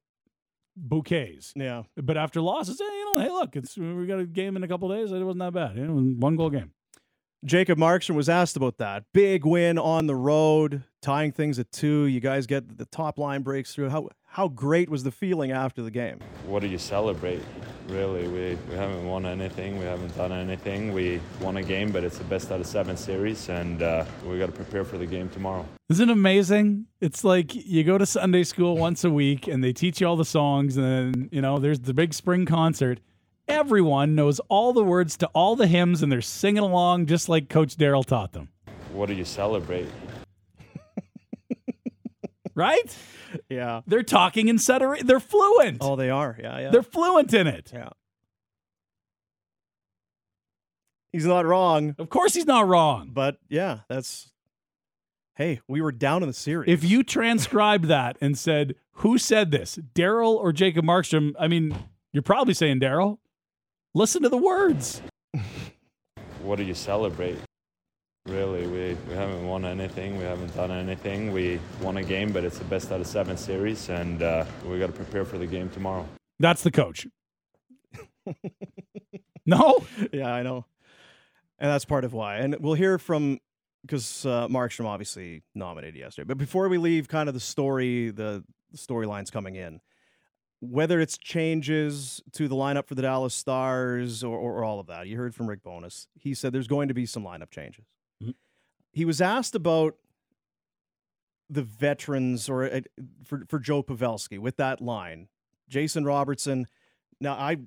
[0.76, 1.54] bouquets.
[1.56, 1.84] Yeah.
[1.96, 4.68] But after losses, hey, you know, hey, look, it's we got a game in a
[4.68, 5.12] couple days.
[5.12, 5.78] It wasn't that bad.
[5.78, 6.72] You know, one goal game.
[7.46, 9.06] Jacob Markstrom was asked about that.
[9.14, 12.04] Big win on the road, tying things at two.
[12.04, 13.90] You guys get the top line breaks through.
[13.90, 16.20] How how great was the feeling after the game?
[16.46, 17.42] What do you celebrate?
[17.90, 19.80] Really, we, we haven't won anything.
[19.80, 20.94] We haven't done anything.
[20.94, 24.38] We won a game, but it's the best out of seven series, and uh, we
[24.38, 25.66] got to prepare for the game tomorrow.
[25.90, 26.86] Isn't it amazing?
[27.02, 30.16] It's like you go to Sunday school once a week, and they teach you all
[30.16, 33.00] the songs, and then you know there's the big spring concert.
[33.48, 37.50] Everyone knows all the words to all the hymns, and they're singing along just like
[37.50, 38.50] Coach Daryl taught them.
[38.94, 39.88] What do you celebrate?
[42.60, 42.96] Right?
[43.50, 43.82] Yeah.
[43.88, 44.98] They're talking in Sutter.
[45.04, 45.78] They're fluent.
[45.82, 46.38] Oh, they are.
[46.42, 46.70] Yeah, yeah.
[46.72, 47.72] They're fluent in it.
[47.74, 47.90] yeah.
[51.12, 53.10] He's not wrong, Of course, he's not wrong.
[53.14, 54.32] but yeah, that's.
[55.36, 56.70] Hey, we were down in the series.
[56.72, 61.76] If you transcribed that and said, "Who said this, Daryl or Jacob Markstrom?" I mean,
[62.12, 63.18] you're probably saying Daryl.
[63.96, 65.02] Listen to the words.
[66.44, 67.38] What do you celebrate?
[68.30, 70.18] Really, we, we haven't won anything.
[70.18, 71.32] We haven't done anything.
[71.32, 74.78] We won a game, but it's the best out of seven series, and uh, we
[74.78, 76.08] got to prepare for the game tomorrow.
[76.40, 77.08] That's the coach.
[79.46, 80.66] no, yeah, I know,
[81.58, 82.38] and that's part of why.
[82.38, 83.40] And we'll hear from
[83.82, 86.28] because uh, Markstrom obviously nominated yesterday.
[86.28, 89.82] But before we leave, kind of the story, the, the storylines coming in,
[90.60, 94.88] whether it's changes to the lineup for the Dallas Stars or, or, or all of
[94.88, 96.08] that, you heard from Rick Bowness.
[96.14, 97.86] He said there's going to be some lineup changes.
[98.92, 99.96] He was asked about
[101.50, 102.82] the veterans or uh,
[103.24, 105.28] for for Joe Pavelski with that line,
[105.68, 106.68] Jason Robertson.
[107.20, 107.58] Now I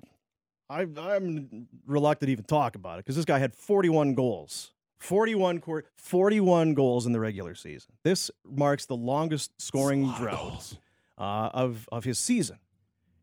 [0.69, 4.71] I, I'm reluctant to even talk about it because this guy had 41 goals.
[4.97, 7.91] 41, quar- 41 goals in the regular season.
[8.03, 10.77] This marks the longest scoring drought
[11.17, 12.57] uh, of, of his season.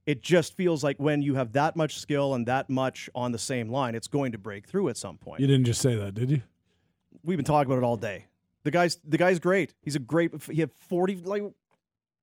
[0.05, 3.39] It just feels like when you have that much skill and that much on the
[3.39, 5.41] same line, it's going to break through at some point.
[5.41, 6.43] You didn't just say that, did you?
[7.23, 8.27] We've been talking about it all day.
[8.63, 9.75] The guy's the guy's great.
[9.83, 10.33] He's a great.
[10.51, 11.43] He had 40 like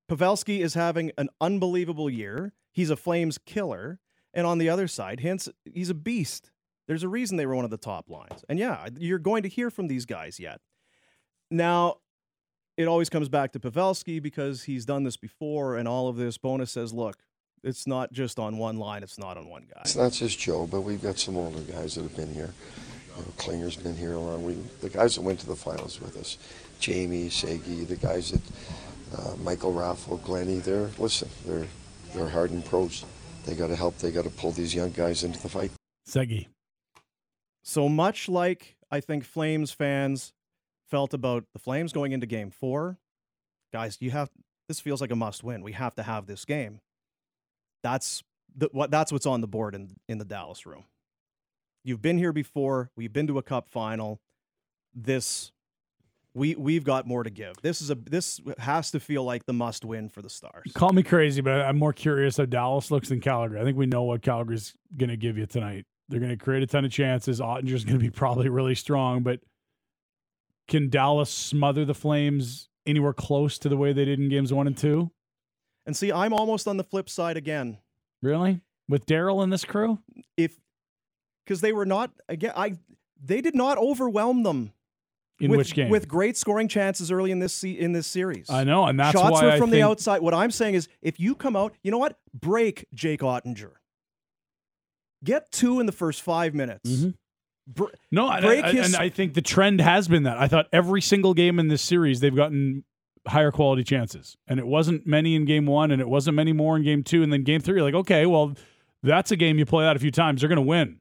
[0.09, 2.53] Pavelski is having an unbelievable year.
[2.71, 3.99] He's a Flames killer.
[4.33, 6.51] And on the other side, hence he's a beast.
[6.87, 8.45] There's a reason they were one of the top lines.
[8.47, 10.61] And yeah, you're going to hear from these guys yet.
[11.49, 11.97] Now,
[12.77, 16.37] it always comes back to Pavelski because he's done this before and all of this.
[16.37, 17.17] Bowness says, look,
[17.63, 19.81] it's not just on one line, it's not on one guy.
[19.81, 22.53] It's not just Joe, but we've got some older guys that have been here.
[23.37, 24.43] Klinger's been here a long.
[24.43, 26.37] We the guys that went to the finals with us,
[26.79, 28.41] Jamie, Segi, the guys that
[29.17, 30.59] uh, Michael Raffl, Glenny.
[30.59, 31.67] They're listen, they're
[32.13, 33.05] they're hardened pros.
[33.45, 33.97] They got to help.
[33.97, 35.71] They got to pull these young guys into the fight.
[36.07, 36.47] Segi.
[37.63, 40.33] So much like I think Flames fans
[40.89, 42.97] felt about the Flames going into game four,
[43.73, 44.29] guys, you have
[44.67, 45.63] this feels like a must win.
[45.63, 46.79] We have to have this game.
[47.83, 48.23] That's
[48.55, 50.85] the, what that's what's on the board in in the Dallas room.
[51.87, 52.91] You've been here before.
[52.97, 54.19] We've been to a cup final.
[54.93, 55.53] This
[56.33, 57.55] we we've got more to give.
[57.61, 60.69] This is a this has to feel like the must win for the Stars.
[60.73, 63.61] Call me crazy, but I'm more curious how Dallas looks than Calgary.
[63.61, 65.85] I think we know what Calgary's going to give you tonight.
[66.09, 67.39] They're going to create a ton of chances.
[67.39, 69.39] Oettinger's going to be probably really strong, but
[70.67, 74.67] can Dallas smother the Flames anywhere close to the way they did in games one
[74.67, 75.09] and two?
[75.85, 77.77] And see, I'm almost on the flip side again.
[78.21, 78.59] Really?
[78.89, 79.99] With Daryl and this crew?
[80.35, 80.57] If
[81.47, 82.73] because they were not again, I
[83.23, 84.73] they did not overwhelm them
[85.39, 85.89] In with, which game?
[85.89, 88.49] with great scoring chances early in this in this series.
[88.49, 90.21] I know, and that's why Shots why were I from the think- outside.
[90.21, 92.17] What I'm saying is, if you come out, you know what?
[92.33, 93.71] Break Jake Oettinger.
[95.23, 96.89] Get two in the first five minutes.
[96.89, 97.15] Mhm.
[97.67, 100.37] Br- No, and break I, his- and I think the trend has been that.
[100.37, 102.83] I thought every single game in this series they've gotten
[103.27, 106.77] higher quality chances, and it wasn't many in game one, and it wasn't many more
[106.77, 107.75] in game two, and then game three.
[107.77, 108.53] You're like, okay, well,
[109.03, 110.41] that's a game you play out a few times.
[110.41, 110.99] They're going to win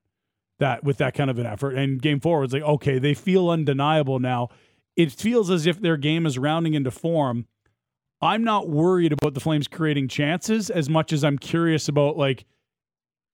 [0.58, 1.74] that with that kind of an effort.
[1.74, 4.48] And game four was like, okay, they feel undeniable now.
[4.96, 7.46] It feels as if their game is rounding into form.
[8.22, 12.46] I'm not worried about the Flames creating chances as much as I'm curious about like,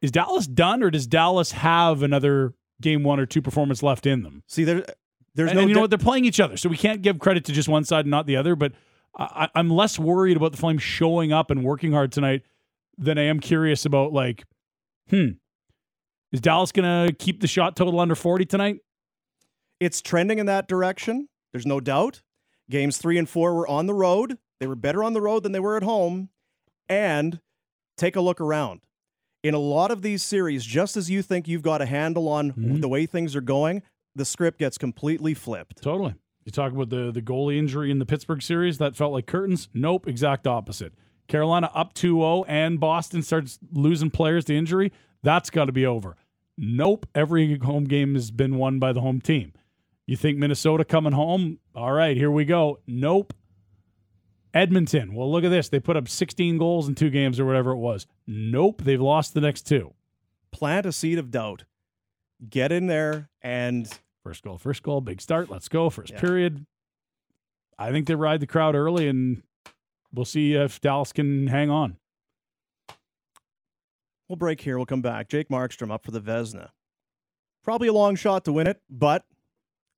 [0.00, 4.24] is Dallas done, or does Dallas have another game one or two performance left in
[4.24, 4.42] them?
[4.48, 4.84] See, there,
[5.36, 5.60] there's and, no.
[5.60, 5.90] and you know what?
[5.90, 8.26] They're playing each other, so we can't give credit to just one side and not
[8.26, 8.56] the other.
[8.56, 8.72] But
[9.16, 12.42] I, I'm less worried about the Flames showing up and working hard tonight
[12.98, 14.42] than I am curious about like,
[15.08, 15.28] hmm,
[16.32, 18.78] is Dallas going to keep the shot total under 40 tonight?
[19.80, 21.28] it's trending in that direction.
[21.52, 22.22] There's no doubt.
[22.70, 24.38] Games three and four were on the road.
[24.60, 26.28] They were better on the road than they were at home.
[26.88, 27.40] And
[27.96, 28.82] take a look around.
[29.42, 32.52] In a lot of these series, just as you think you've got a handle on
[32.52, 32.80] Mhm.
[32.80, 33.82] the way things are going,
[34.14, 35.82] the script gets completely flipped.
[35.82, 36.14] Totally.
[36.44, 39.68] You talk about the the goalie injury in the Pittsburgh series that felt like curtains.
[39.74, 40.92] Nope, exact opposite.
[41.26, 44.92] Carolina up 2-0 and Boston starts losing players to injury.
[45.24, 46.16] That's got to be over.
[46.58, 49.52] Nope, every home game has been won by the home team.
[50.06, 51.58] You think Minnesota coming home?
[51.74, 52.78] All right, here we go.
[52.86, 53.32] Nope.
[54.54, 55.14] Edmonton.
[55.14, 55.68] Well, look at this.
[55.70, 58.06] They put up 16 goals in two games or whatever it was.
[58.26, 59.94] Nope, they've lost the next two.
[60.50, 61.64] Plant a seed of doubt.
[62.48, 63.88] Get in there and
[64.22, 65.50] First goal, first goal, big start.
[65.50, 65.90] Let's go.
[65.90, 66.20] First Yeah.
[66.20, 66.64] period.
[67.76, 69.42] I think they ride the crowd early, and
[70.14, 71.96] we'll see if Dallas can hang on.
[74.32, 74.78] We'll break here.
[74.78, 75.28] We'll come back.
[75.28, 76.70] Jake Markstrom up for the Vezina.
[77.62, 79.26] Probably a long shot to win it, but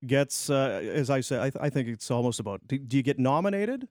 [0.04, 3.04] gets, uh, as I said, I, th- I think it's almost about do, do you
[3.04, 3.86] get nominated?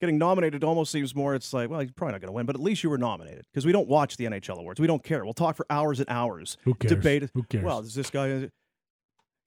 [0.00, 2.54] Getting nominated almost seems more, it's like, well, you're probably not going to win, but
[2.54, 4.78] at least you were nominated because we don't watch the NHL awards.
[4.78, 5.24] We don't care.
[5.24, 6.56] We'll talk for hours and hours.
[6.62, 6.92] Who cares?
[6.92, 7.28] Debate.
[7.34, 7.64] Who cares?
[7.64, 8.50] Well, is this guy.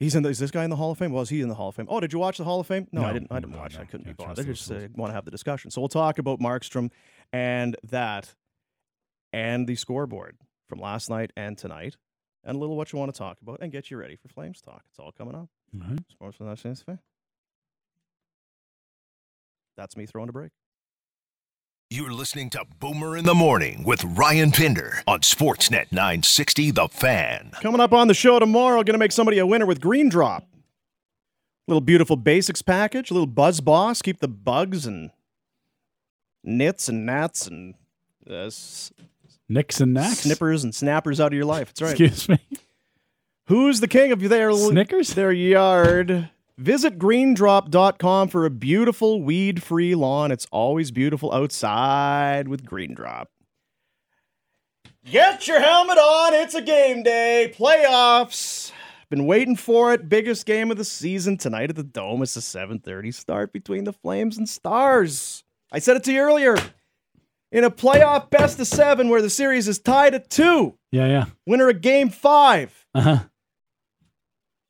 [0.01, 0.23] He's in.
[0.23, 1.13] The, is this guy in the Hall of Fame?
[1.13, 1.87] Was he in the Hall of Fame?
[1.89, 2.89] Oh, did you watch the Hall of Fame?
[2.91, 3.31] No, I didn't.
[3.31, 3.75] I didn't no, watch.
[3.75, 3.83] no.
[3.83, 4.45] I couldn't be bothered.
[4.45, 5.71] those Just uh, want to have the discussion.
[5.71, 6.91] So we'll talk about Markstrom
[7.31, 8.35] and that,
[9.33, 10.37] and the scoreboard
[10.67, 11.97] from last night and tonight,
[12.43, 14.61] and a little what you want to talk about, and get you ready for Flames
[14.61, 14.83] talk.
[14.89, 15.49] It's all coming up.
[15.81, 15.99] All right.
[16.11, 16.99] Sports for that fan.
[19.77, 20.51] That's me throwing a break.
[21.89, 27.51] You're listening to Boomer in the Morning with Ryan Pinder on Sportsnet 960 The Fan.
[27.61, 30.45] Coming up on the show tomorrow, going to make somebody a winner with Green Drop.
[31.67, 35.09] Little beautiful basics package, a little Buzz Boss, keep the bugs and
[36.43, 37.73] nits and gnats and
[38.29, 38.91] uh, s-
[39.49, 40.19] Nicks and knacks.
[40.19, 41.73] snippers and snappers out of your life.
[41.73, 41.99] That's right.
[41.99, 42.39] Excuse me.
[43.47, 45.15] Who's the king of their Snickers?
[45.15, 46.29] their yard?
[46.59, 50.31] Visit greendrop.com for a beautiful weed-free lawn.
[50.31, 53.25] It's always beautiful outside with Greendrop.
[55.09, 56.33] Get your helmet on.
[56.33, 57.51] It's a game day.
[57.57, 58.71] Playoffs.
[59.09, 60.09] Been waiting for it.
[60.09, 62.21] Biggest game of the season tonight at the Dome.
[62.21, 65.43] It's a 7:30 start between the Flames and Stars.
[65.71, 66.55] I said it to you earlier.
[67.51, 70.77] In a playoff best of 7 where the series is tied at 2.
[70.91, 71.25] Yeah, yeah.
[71.47, 73.19] Winner of game 5 Uh huh.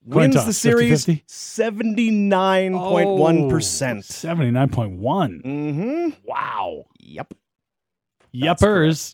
[0.06, 1.26] Wins toss, the series 50-50?
[1.28, 4.04] 79.1%.
[4.04, 5.42] Seventy nine point one.
[5.46, 6.10] Mm-hmm.
[6.24, 6.86] Wow.
[7.00, 7.34] Yep.
[8.34, 9.14] That's Yuppers.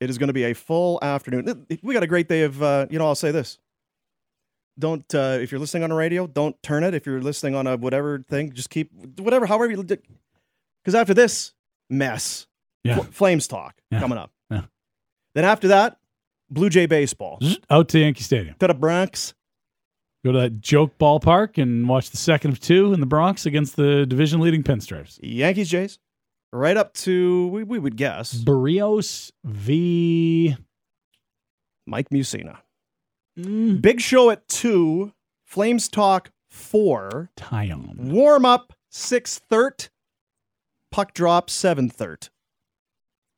[0.00, 1.66] It is going to be a full afternoon.
[1.82, 3.58] We got a great day of, uh, you know, I'll say this.
[4.78, 6.94] Don't, uh, if you're listening on a radio, don't turn it.
[6.94, 11.54] If you're listening on a whatever thing, just keep, whatever, however you, because after this
[11.90, 12.46] mess,
[12.84, 12.96] Yeah.
[12.96, 14.00] Fl- Flames talk Yeah.
[14.00, 14.32] coming up.
[14.50, 14.62] Yeah.
[15.34, 15.98] Then after that,
[16.50, 17.40] Blue Jay baseball.
[17.70, 18.54] Out to Yankee Stadium.
[18.60, 19.34] To the Bronx.
[20.24, 23.76] Go to that joke ballpark and watch the second of two in the Bronx against
[23.76, 25.18] the division leading Pinstripes.
[25.22, 25.98] Yankees, Jays.
[26.52, 30.56] Right up to, we, we would guess, Berríos v.
[31.86, 32.58] Mike Musina.
[33.38, 35.12] Mm, Big show at two.
[35.44, 37.30] Flames talk four.
[37.36, 37.96] Tyon.
[37.96, 39.88] Warm up six thirty.
[40.96, 42.28] Puck drop seven thirty.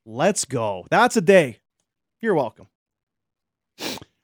[0.07, 0.87] Let's go.
[0.93, 1.59] That's a day.
[2.21, 2.69] You're welcome.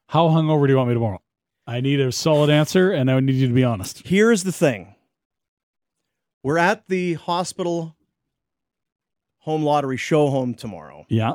[0.06, 1.20] How hungover do you want me tomorrow?
[1.66, 4.06] I need a solid answer, and I need you to be honest.
[4.06, 4.94] Here's the thing.
[6.44, 7.96] We're at the hospital
[9.38, 11.04] home lottery show home tomorrow.
[11.08, 11.32] Yeah,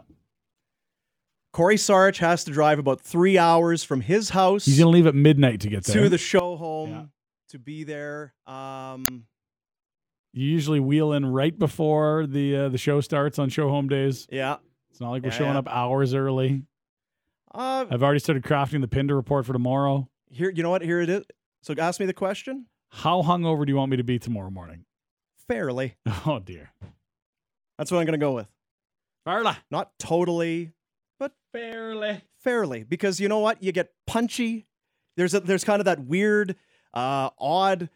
[1.52, 5.16] Corey Sarich has to drive about three hours from his house he's gonna leave at
[5.16, 6.04] midnight to get there.
[6.04, 7.06] to the show home Yeah.
[7.50, 8.36] to be there.
[8.48, 9.26] Um,
[10.34, 14.28] you usually wheel in right before the uh, the show starts on show home days.
[14.32, 14.58] yeah.
[14.92, 15.60] It's not like we're Yeah, showing yeah.
[15.60, 16.63] up hours early.
[17.54, 20.10] Uh, I've already started crafting the Pinder report for tomorrow.
[20.30, 20.82] here, you know what?
[20.82, 21.24] Here it is.
[21.62, 22.65] So ask me the question.
[22.89, 24.86] How hungover do you want me to be tomorrow morning?
[25.48, 25.96] Fairly.
[26.26, 26.72] Oh dear.
[27.78, 28.48] That's what I'm going to go with.
[29.26, 29.54] Fairly.
[29.72, 30.74] Not totally,
[31.20, 32.22] but Fairly.
[32.44, 32.84] fairly.
[32.84, 33.62] Because you know what?
[33.63, 34.65] You get punchy.
[35.18, 36.56] There's a, there's kind of that weird,
[36.94, 37.89] uh, odd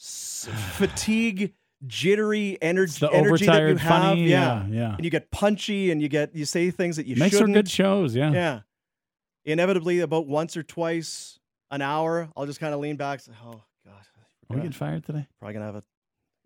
[0.00, 1.54] fatigue,
[1.86, 3.88] jittery energy, It's energy that you have.
[3.88, 4.28] funny.
[4.28, 4.66] yeah.
[4.68, 4.94] Yeah, yeah.
[4.96, 7.54] and you get punchy, and you get you say things that you Makes for shouldn't.
[7.54, 8.14] good shows.
[8.14, 8.32] Yeah.
[8.32, 8.60] Yeah.
[9.44, 11.38] Inevitably, about once or twice
[11.70, 13.20] an hour, I'll just kind of lean back.
[13.20, 14.02] Say, oh God, Are
[14.50, 15.26] we getting fired today?
[15.38, 15.82] probably gonna have an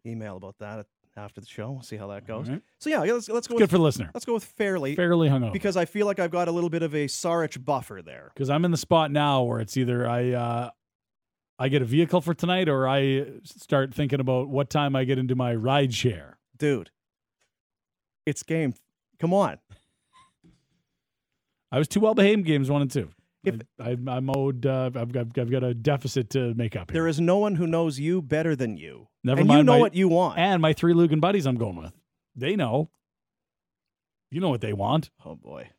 [0.06, 0.86] email about that
[1.16, 1.70] after the show.
[1.72, 2.48] We'll see how that goes.
[2.48, 2.62] Right.
[2.78, 4.10] So yeah, let's let's go Good with for the listener.
[4.14, 5.52] let's go with fairly Fairly hungover.
[5.52, 8.30] because I feel like I've got a little bit of a Sarich buffer there.
[8.34, 10.70] because I'm in the spot now where it's either I uh,
[11.58, 15.18] I get a vehicle for tonight or I start thinking about what time I get
[15.18, 16.38] into my ride share.
[16.58, 16.90] Dude,
[18.26, 18.74] it's game.
[19.20, 19.58] Come on.
[21.70, 23.10] I was two well behaved games one and two.
[23.44, 24.64] If- I, I, I'm owed.
[24.64, 27.02] Uh, I've, got, I've got a deficit to make up here.
[27.02, 29.08] There is no one who knows you better than you.
[29.22, 30.38] Never and mind you know my- what you want.
[30.38, 31.92] and my three Lugan buddies I'm going with.
[32.34, 32.90] They know.
[34.30, 35.10] You know what they want.
[35.24, 35.70] oh boy.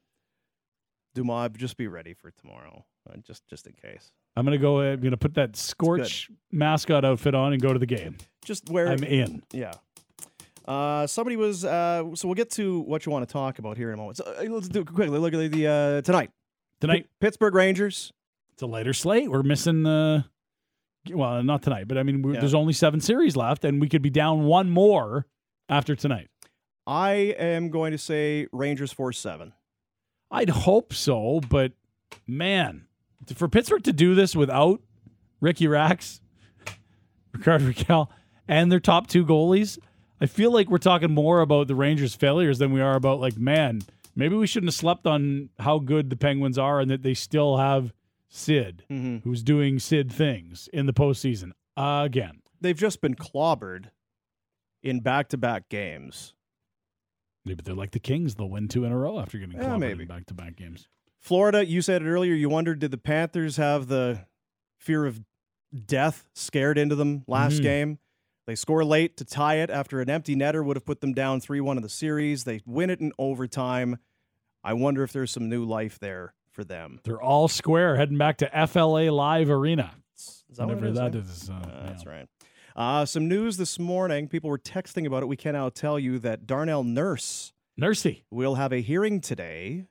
[1.15, 2.85] Dumas, just be ready for tomorrow.
[3.09, 4.11] uh, just just in case.
[4.35, 4.79] I'm gonna go.
[4.81, 8.17] I'm gonna put that Scorch mascot outfit on and go to the game.
[8.43, 9.43] Just where I'm in.
[9.51, 9.71] Yeah.
[10.67, 11.63] Uh, somebody was.
[11.63, 14.17] Uh, so we'll get to what you want to talk about here in a moment.
[14.17, 15.19] So uh, let's do it quickly.
[15.19, 16.31] Look at the uh, tonight.
[16.81, 18.11] Tonight, P- Pittsburgh Rangers.
[18.53, 19.29] it's a later slate.
[19.29, 20.25] We're missing the.
[21.09, 22.39] Well, not tonight, but I mean, Yeah.
[22.39, 25.27] there's only seven series left, and we could be down one more
[25.69, 26.29] after tonight.
[26.87, 29.53] I am going to say Rangers four seven.
[30.31, 31.73] I'd hope so, but
[32.27, 32.87] man,
[33.35, 34.81] for Pittsburgh to do this without
[35.41, 36.21] Ricky Rax,
[37.33, 38.07] Rickard Rakell,
[38.47, 39.77] and their top two goalies,
[40.21, 43.37] I feel like we're talking more about the Rangers' failures than we are about like,
[43.37, 43.81] man,
[44.15, 47.57] maybe we shouldn't have slept on how good the Penguins are and that they still
[47.57, 47.93] have
[48.29, 49.17] Sid, Mm-hmm.
[49.29, 52.41] who's doing Sid things in the postseason again.
[52.61, 53.85] They've just been clobbered
[54.83, 56.33] in back to back games.
[57.45, 59.79] Maybe they're like the Kings; they'll win two in a row after getting Yeah, clobbered
[59.79, 60.01] maybe.
[60.03, 60.87] in back-to-back games.
[61.19, 62.33] Florida, you said it earlier.
[62.33, 64.25] You wondered did the Panthers have the
[64.77, 65.21] fear of
[65.85, 67.63] death scared into them last Mhm.
[67.63, 67.99] game?
[68.47, 71.39] They score late to tie it after an empty netter would have put them down
[71.41, 72.43] 3 1 in the series.
[72.43, 73.97] They win it in overtime.
[74.63, 76.99] I wonder if there's some new life there for them.
[77.03, 79.95] They're all square, heading back to FLA Live Arena.
[80.15, 81.55] Is that what Whatever it is, that yeah?
[81.55, 82.09] Uh, Uh, That's yeah.
[82.11, 82.29] right.
[82.75, 84.27] Uh, some news this morning.
[84.27, 85.27] People were texting about it.
[85.27, 88.23] We can now tell you that Darnell Nurse Nursey.
[88.29, 89.87] will have a hearing today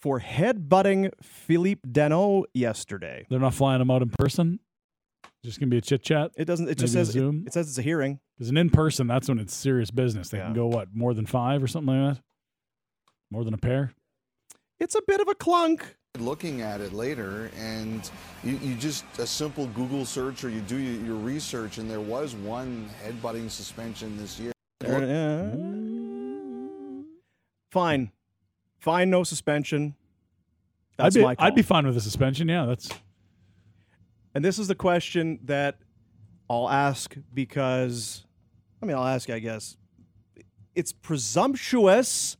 [0.00, 3.26] for headbutting Phillip Danault yesterday.
[3.28, 4.60] They're not flying him out in person.
[5.44, 6.32] Just gonna be a chit chat.
[6.36, 6.68] It doesn't.
[6.68, 7.44] It just Maybe a says it, Zoom?
[7.46, 8.18] it says it's a hearing.
[8.36, 10.28] Because an in person, that's when it's serious business.
[10.28, 10.44] They Yeah.
[10.46, 12.22] can go what more than five or something like that.
[13.30, 13.92] More than a pair.
[14.80, 15.96] It's a bit of a clunk.
[16.18, 18.10] looking at it later and
[18.42, 22.00] you, you just a simple google search or you do your, your research and there
[22.00, 27.02] was one headbutting suspension this year There- yeah.
[27.70, 28.10] Fine,
[28.78, 29.10] fine.
[29.10, 29.94] No suspension.
[30.96, 31.46] That's I'd be, my call.
[31.46, 32.48] I'd be fine with a suspension.
[32.48, 32.90] Yeah, that's
[34.34, 35.78] And this is the question that
[36.50, 38.24] I'll ask because,
[38.82, 39.76] I mean, I'll ask, I guess.
[40.74, 42.36] It's presumptuous,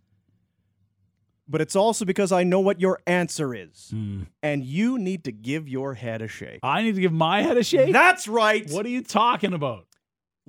[1.48, 3.88] but it's also because I know what your answer is.
[3.90, 4.22] Hmm.
[4.42, 6.61] And you need to give your head a shake.
[6.62, 7.92] I need to give my head a shake.
[7.92, 8.68] That's right.
[8.70, 9.88] What are you talking about?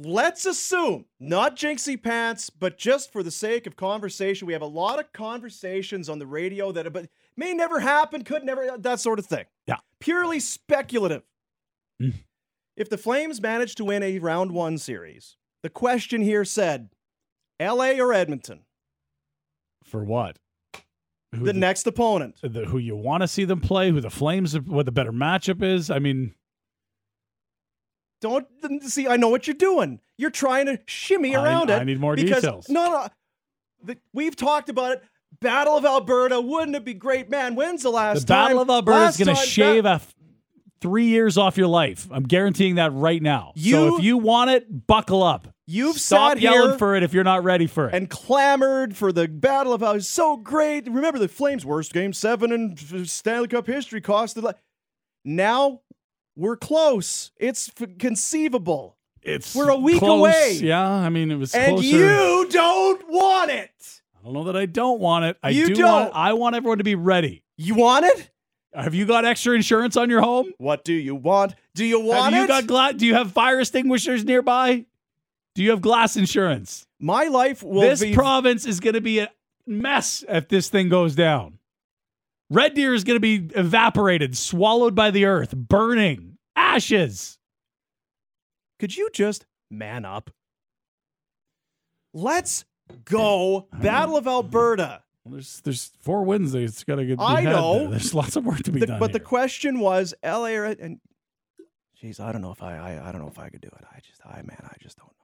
[0.01, 4.65] Let's assume, not jinxie pants, but just for the sake of conversation, we have a
[4.65, 9.19] lot of conversations on the radio that but may never happen, could never, that sort
[9.19, 9.43] of thing.
[9.67, 9.77] Yeah.
[9.99, 11.23] Purely speculative.
[12.01, 12.13] Mm.
[12.77, 16.89] If the Flames manage to win a round one series, the question here said
[17.59, 18.61] LA or Edmonton,
[19.83, 20.39] For what?
[21.35, 22.39] Who the next opponent.
[22.41, 23.91] the, who you want to see them play?
[23.91, 24.57] Who the Flames?
[24.57, 25.91] What the better matchup is?
[25.91, 26.33] I mean,
[28.21, 28.47] Don't
[28.83, 29.99] see, I know what you're doing.
[30.17, 31.79] You're trying to shimmy I- around it.
[31.79, 32.69] I need more because, details.
[32.69, 33.07] No, no.
[33.83, 35.03] The, we've talked about it.
[35.41, 36.41] Battle of Alberta.
[36.41, 37.29] Wouldn't it be great?
[37.29, 40.13] Man, when's the last the Battle of Alberta is going to shave Ba- a f-
[40.81, 42.07] three years off your life.
[42.11, 43.53] I'm guaranteeing that right now.
[43.55, 45.47] so if you want it, buckle up.
[45.65, 47.93] You've Stop yelling here for it if you're not ready for it.
[47.93, 50.87] and clamored for the battle of how it's so great.
[50.87, 54.41] Remember the Flames' worst game seven in uh, Stanley Cup history costed.
[54.41, 54.57] Like,
[55.23, 55.81] now
[56.39, 57.31] we're close.
[57.37, 60.19] It's f- conceivable, it's we're a week close.
[60.19, 60.57] away.
[60.61, 61.85] Yeah, I mean it was and closer.
[61.87, 64.01] you don't want it.
[64.19, 65.37] I don't know that I don't want it.
[65.43, 65.91] I You do don't.
[65.91, 67.43] want I want everyone to be ready.
[67.57, 68.31] You want it?
[68.73, 70.51] Have you got extra insurance on your home?
[70.57, 71.55] What do you want?
[71.75, 74.85] Do you want have you got gla- do you have fire extinguishers nearby?
[75.55, 76.85] Do you have glass insurance?
[76.99, 79.29] My life will this be province is going to be a
[79.65, 81.58] mess if this thing goes down.
[82.49, 87.37] Red Deer is going to be evaporated, swallowed by the earth, burning, ashes.
[88.79, 90.31] Could you just man up?
[92.13, 92.65] Let's
[93.05, 93.67] go.
[93.73, 95.03] Battle of Alberta.
[95.23, 96.55] Well, there's there's four wins.
[96.55, 97.19] It's got to get.
[97.19, 97.79] I know.
[97.81, 97.89] there.
[97.91, 98.99] There's lots of work to be The- done.
[98.99, 100.99] but the question was, LA or- and
[102.01, 103.83] jeez, I don't know if I, I I don't know if I could do it.
[103.93, 105.18] I just I man, I just don't know.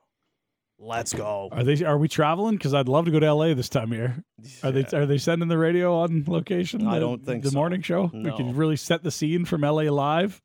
[0.77, 1.47] Let's go.
[1.51, 2.55] are they are we traveling?
[2.55, 4.23] Because I'd love to go to LA this time of year.
[4.61, 6.85] Are they are they sending the radio on location?
[6.87, 7.57] I don't think the so.
[7.57, 8.11] morning show.
[8.13, 10.41] We can really set the scene from LA live.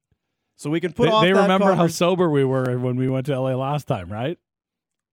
[0.56, 3.08] So we can put They, off they that remember how sober we were when we
[3.08, 4.38] went to LA last time, right?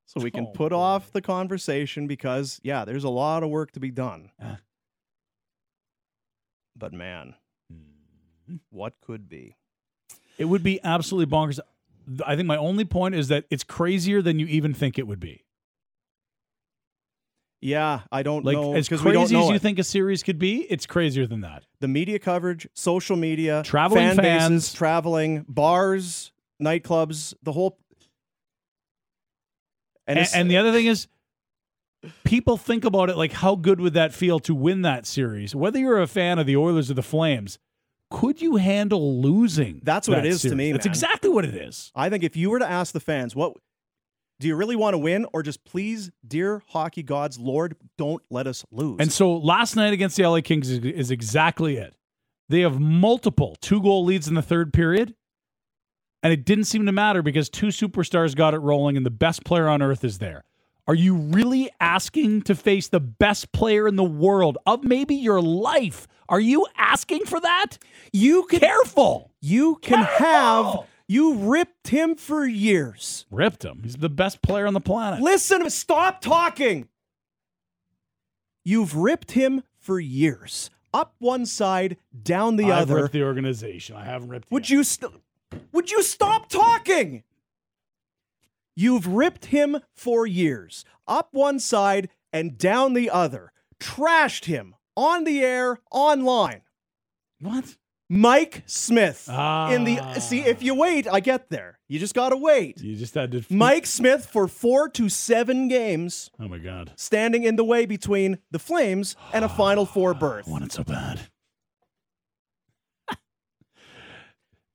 [0.05, 0.77] so we can Oh, put boy.
[0.77, 4.29] off the conversation because yeah, there's a lot of work to be done.
[6.75, 7.33] But man,
[7.73, 8.57] Mm-hmm.
[8.69, 9.55] what could be?
[10.37, 11.59] It would be absolutely bonkers.
[12.25, 15.19] I think my only point is that it's crazier than you even think it would
[15.19, 15.43] be.
[17.59, 19.61] Yeah, I don't Like know as because we don't crazy as you it.
[19.61, 21.63] think a series could be, it's crazier than that.
[21.79, 24.49] the media coverage, social media, Traveling fan fans.
[24.65, 26.31] bases, traveling bars,
[26.61, 27.79] nightclubs, the whole.
[30.05, 31.07] And, And, and the other thing is,
[32.23, 35.55] people think about it like, how good would that feel to win that series?
[35.55, 37.57] Whether you're a fan of the Oilers or the Flames,
[38.09, 39.81] could you handle losing?
[39.83, 40.71] That's what it is that is to me.
[40.71, 40.91] That's man.
[40.91, 41.91] exactly what it is.
[41.95, 43.53] I think if you were to ask the fans, what
[44.39, 48.45] do you really want to win, or just please, dear hockey gods, Lord, don't let
[48.45, 48.97] us lose.
[48.99, 51.95] And so last night against the LA Kings is, is exactly it.
[52.49, 55.15] They have multiple two goal leads in the third period,
[56.21, 59.43] and it didn't seem to matter because two superstars got it rolling, and the best
[59.43, 60.43] player on earth is there.
[60.87, 65.41] Are you really asking to face the best player in the world of maybe your
[65.41, 66.07] life?
[66.29, 67.77] Are you asking for that?
[68.13, 69.31] you can Careful.
[69.41, 73.25] you can have you ripped him for years.
[73.31, 73.79] Ripped him.
[73.83, 75.21] He's the best player on the planet.
[75.21, 76.89] Listen, stop talking.
[78.65, 80.69] You've ripped him for years.
[80.93, 82.95] Up one side, down the I've other.
[83.03, 83.95] ripped the organization.
[83.95, 84.51] I haven't ripped.
[84.51, 85.13] Would you st-
[85.71, 87.23] would you stop talking?
[88.75, 93.51] You've ripped him for years, up one side and down the other.
[93.79, 96.63] Trashed him on the air, online.
[97.39, 97.77] what?
[98.09, 100.13] Mike Smith in the Ah.
[100.13, 101.77] see if you wait, I get there.
[101.89, 102.79] You just got to wait.
[102.81, 103.43] You just had to.
[103.49, 106.93] Mike Smith for 4 to 7 games Oh my God.
[106.95, 110.47] standing in the way between the Flames and a final four berth.
[110.47, 111.19] I want it so bad.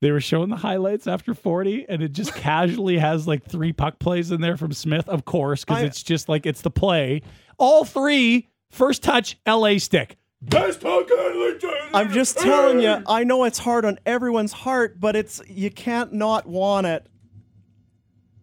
[0.02, 3.98] they were showing the highlights after 40, and it just casually has like three puck
[3.98, 7.22] plays in there from Smith, of course, because it's just like it's the play.
[7.56, 10.16] All three, first touch, LA stick.
[10.40, 11.90] Best puck in the game.
[11.94, 16.12] I'm just telling you, I know it's hard on everyone's heart, but it's you can't
[16.12, 17.06] not want it.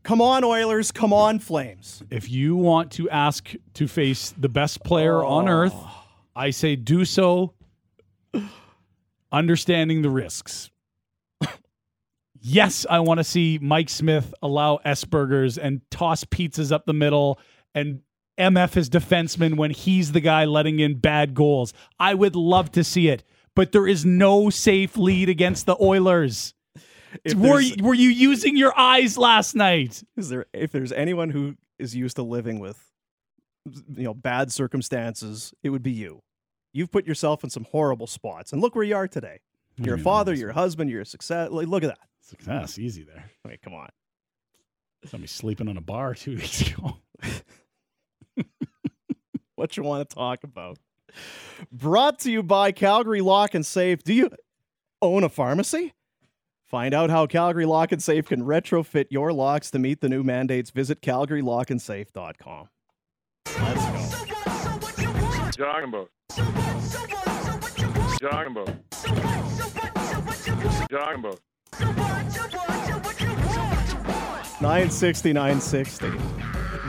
[0.03, 0.93] Come on, Oilers.
[0.93, 2.01] Come on, Flames.
[2.09, 5.51] If you want to ask to face the best player on oh.
[5.51, 5.75] earth,
[6.35, 7.53] I say do so
[9.31, 10.69] understanding the risks.
[12.39, 17.39] yes, I want to see Mike Smith allow Esbergers and toss pizzas up the middle
[17.75, 17.99] and
[18.39, 21.73] MF his defenseman when he's the guy letting in bad goals.
[21.99, 23.23] I would love to see it,
[23.55, 26.53] but there is no safe lead against the Oilers.
[27.35, 30.03] Were, there's- were you using your eyes last night?
[30.15, 32.79] Is there if there's anyone who is used to living with
[33.95, 36.21] you know bad circumstances, it would be you.
[36.71, 39.39] You've put yourself in some horrible spots, and look where you are today.
[39.77, 41.49] You're a father, you're a husband, you're a success.
[41.51, 41.99] Like, look at that.
[42.21, 43.23] Success, easy there.
[43.43, 43.87] I mean, come on.
[45.05, 46.97] Somebody sleeping on a bar two weeks ago.
[49.55, 50.77] What you want to talk about?
[51.69, 54.01] Brought to you by Calgary Lock and Safe.
[54.01, 54.29] Do you
[55.01, 55.93] own a pharmacy?
[56.63, 60.23] Find out how Calgary Lock and Safe can retrofit your locks to meet the new
[60.23, 60.69] mandates.
[60.69, 62.69] Visit calgarylockandsafe.com.
[63.59, 65.65] Let's go.
[65.65, 66.09] Talking about.
[68.21, 68.69] Talking about.
[70.89, 71.39] Talking about.
[74.61, 76.11] 960, 960.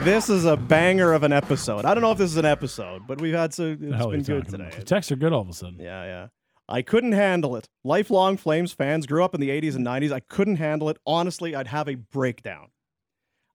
[0.03, 1.85] This is a banger of an episode.
[1.85, 4.23] I don't know if this is an episode, but we've had so The it's been
[4.23, 4.63] good today.
[4.63, 4.71] about?
[4.79, 5.77] The texts are good all of a sudden.
[5.79, 6.27] Yeah, yeah.
[6.67, 7.69] I couldn't handle it.
[7.83, 10.11] Lifelong Flames fans grew up in the 80s and 90s.
[10.11, 10.97] I couldn't handle it.
[11.05, 12.69] Honestly, I'd have a breakdown.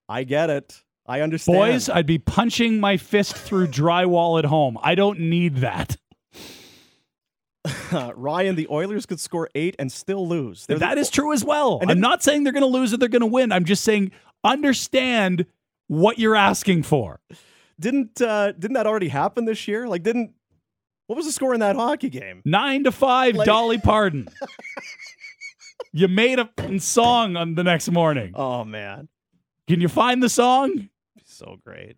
[0.09, 0.83] I get it.
[1.05, 1.59] I understand.
[1.59, 4.79] Boys, I'd be punching my fist through drywall at home.
[4.81, 5.97] I don't need that.
[8.15, 10.67] Ryan, the Oilers could score eight and still lose.
[10.67, 11.79] They're the- That is true as well.
[11.83, 13.51] And I'm it- not saying they're going to lose or they're going to win.
[13.51, 14.13] I'm just saying
[14.45, 15.47] understand
[15.89, 17.21] what you're asking for.
[17.79, 19.87] Didn't uh, didn't that already happen this year?
[19.89, 20.33] Like, didn't
[21.07, 22.43] what was the score in that hockey game?
[22.45, 24.29] Nine to five, Like- Dolly Parton.
[25.93, 26.49] you made a
[26.81, 28.33] song on the next morning.
[28.35, 29.09] Oh man,
[29.69, 30.89] Can you find the song?
[31.25, 31.97] so great.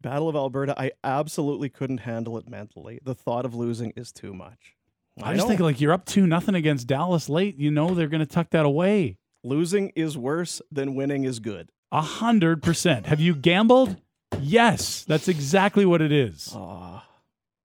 [0.00, 0.74] Battle of Alberta.
[0.80, 2.98] I absolutely couldn't handle it mentally.
[3.04, 4.74] The thought of losing is too much.
[5.22, 5.48] I, just know.
[5.48, 7.56] think like you're up two nothing against Dallas late.
[7.58, 9.18] You know they're going to tuck that away.
[9.44, 11.70] losing is worse than winning is good.
[11.94, 13.06] A hundred percent.
[13.06, 13.96] Have you gambled?
[14.40, 16.50] Yes, that's exactly what it is.
[16.52, 17.06] Ah,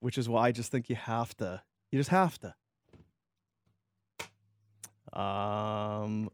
[0.01, 1.61] which is why I just think you have to.
[1.91, 2.53] You just have to.
[5.19, 6.29] Um,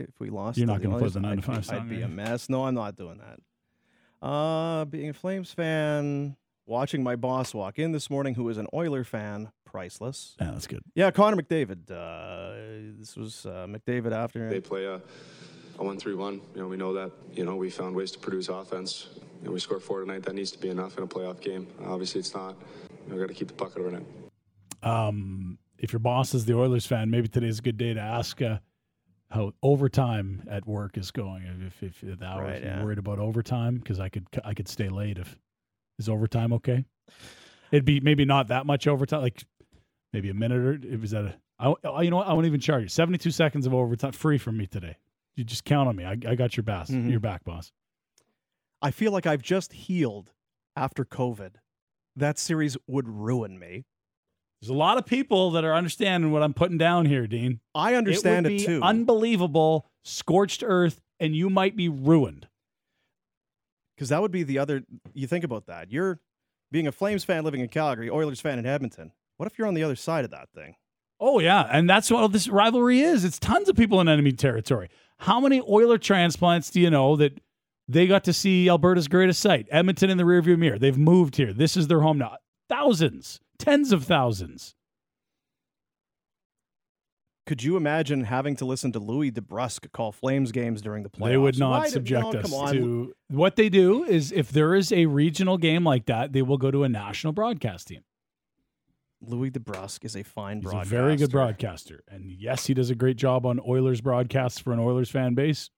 [0.00, 1.76] if we lost, You're not gonna Oilers, play the nine to I'd be- five song,
[1.76, 2.48] I'd be a mess.
[2.48, 4.26] No, I'm not doing that.
[4.26, 6.36] Uh, being a Flames fan,
[6.66, 10.34] watching my boss walk in this morning, who is an Oiler fan, priceless.
[10.40, 10.82] Yeah, that's good.
[10.96, 11.88] Yeah, Connor McDavid.
[11.90, 14.50] Uh, this was uh, McDavid after.
[14.50, 15.00] They play a,
[15.78, 16.40] a one-three-one.
[16.54, 17.10] You know, we know that.
[17.32, 19.08] You know, we found ways to produce offense.
[19.40, 20.22] You know, we scored four tonight.
[20.22, 21.66] That needs to be enough in a playoff game.
[21.84, 22.56] Obviously, it's not.
[23.06, 24.02] You know, got to keep the puck out of net.
[24.82, 28.40] Um, if your boss is the Oilers fan, maybe today's a good day to ask
[28.40, 28.58] uh,
[29.30, 31.42] how overtime at work is going.
[31.66, 32.82] If if, if that Right, was yeah.
[32.82, 35.18] worried about overtime, because I could I could stay late.
[35.18, 35.36] If
[35.98, 36.84] is overtime okay?
[37.70, 39.44] It'd be maybe not that much overtime, like
[40.12, 41.34] maybe a minute or it was that a.
[41.58, 42.26] I, you know what?
[42.26, 42.88] I won't even charge you.
[42.88, 44.98] Seventy-two seconds of overtime free from me today.
[45.36, 46.04] You just count on me.
[46.04, 46.88] I, I got your back.
[46.88, 47.10] Mhm.
[47.10, 47.70] Your back, boss.
[48.82, 50.32] I feel like I've just healed
[50.74, 51.56] after COVID.
[52.16, 53.84] That series would ruin me.
[54.60, 57.60] There's a lot of people that are understanding what I'm putting down here, Dean.
[57.74, 58.80] I understand it, it, be too.
[58.82, 62.48] Unbelievable, scorched earth, and you might be ruined.
[63.94, 64.82] Because that would be the other.
[65.12, 65.90] You think about that.
[65.90, 66.20] You're
[66.70, 69.12] being a Flames fan living in Calgary, Oilers fan in Edmonton.
[69.36, 70.76] What if you're on the other side of that thing?
[71.18, 73.24] Oh yeah, and that's what this rivalry is.
[73.24, 74.88] It's tons of people in enemy territory.
[75.18, 77.40] How many Oiler transplants do you know that
[77.88, 80.78] they got to see Alberta's greatest sight, Edmonton in the rearview mirror?
[80.78, 81.52] They've moved here.
[81.54, 82.36] This is their home now.
[82.68, 84.74] Thousands, tens of thousands.
[87.46, 91.28] Could you imagine having to listen to Louie DeBrusk call Flames games during the playoffs?
[91.28, 94.74] They would not Why did- subject no, us to what they do is if there
[94.74, 98.00] is a regional game like that, they will go to a national broadcast team.
[99.20, 100.96] Louie DeBrusk is a fine He's a broadcaster.
[100.96, 102.04] very good broadcaster.
[102.08, 105.70] And yes, he does a great job on Oilers broadcasts for an Oilers fan base.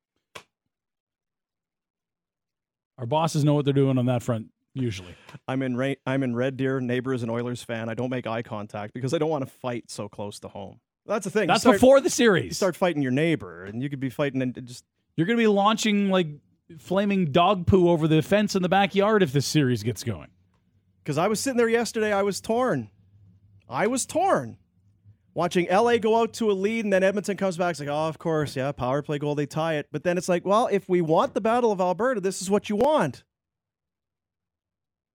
[2.99, 5.15] Our bosses know what they're doing on that front usually.
[5.47, 6.81] I'm in Ra- I'm in Red Deer.
[6.81, 7.89] Neighbor is an Oilers fan.
[7.89, 10.81] I don't make eye contact because I don't want to fight so close to home.
[11.07, 11.47] That's the thing.
[11.49, 12.45] That's start- before the series.
[12.47, 14.85] You start fighting your neighbor, and you could be fighting and just
[15.17, 16.27] You're going to be launching like
[16.79, 20.29] flaming dog poo over the fence in the backyard if this series gets going.
[21.03, 22.13] because I was sitting there yesterday.
[22.13, 22.91] I was torn.
[23.69, 24.59] I was torn.
[25.35, 27.73] Watching LA go out to a lead and then Edmonton comes back.
[27.73, 29.87] It's like, oh, of course, yeah, power play goal, they tie it.
[29.93, 32.69] But then it's like, well, if we want the Battle of Alberta, this is what
[32.69, 33.23] you want.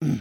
[0.00, 0.20] we'll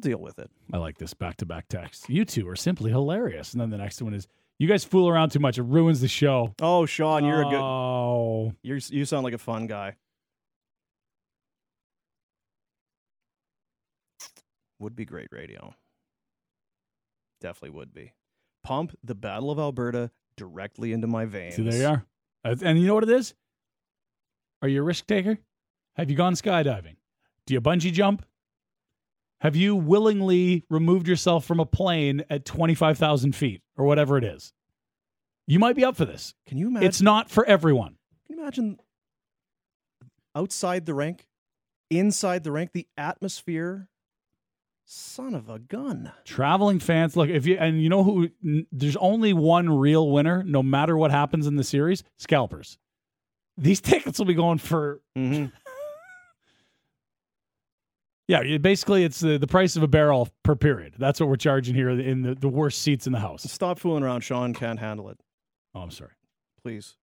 [0.00, 0.50] deal with it.
[0.72, 2.08] I like this back to back text.
[2.08, 3.52] You two are simply hilarious.
[3.52, 4.26] And then the next one is
[4.58, 5.58] you guys fool around too much.
[5.58, 6.54] It ruins the show.
[6.60, 7.60] Oh, Sean, you're a good.
[7.60, 8.52] Oh.
[8.62, 9.94] You're, you sound like a fun guy.
[14.80, 15.74] Would be great radio.
[17.40, 18.12] Definitely would be.
[18.64, 21.56] Pump the Battle of Alberta directly into my veins.
[21.56, 22.04] See, there you are.
[22.44, 23.34] Uh, And you know what it is?
[24.62, 25.38] Are you a risk taker?
[25.96, 26.96] Have you gone skydiving?
[27.46, 28.24] Do you bungee jump?
[29.40, 34.52] Have you willingly removed yourself from a plane at 25,000 feet or whatever it is?
[35.46, 36.34] You might be up for this.
[36.46, 36.88] Can you imagine?
[36.88, 37.96] It's not for everyone.
[38.26, 38.78] Can you imagine
[40.34, 41.26] outside the rank,
[41.90, 43.88] inside the rank, the atmosphere?
[44.90, 46.10] Son of a gun.
[46.24, 48.30] Traveling fans, look, if you, and you know who,
[48.72, 52.78] there's only one real winner, no matter what happens in the series scalpers.
[53.58, 55.46] These tickets will be going for Mm-hmm.
[58.28, 60.94] Yeah, basically it's the, the price of a barrel per period.
[60.98, 63.50] That's what we're charging here in the, the worst seats in the house.
[63.50, 64.20] Stop fooling around.
[64.20, 65.18] Sean can't handle it.
[65.74, 66.10] Oh, I'm sorry.
[66.62, 66.96] Please.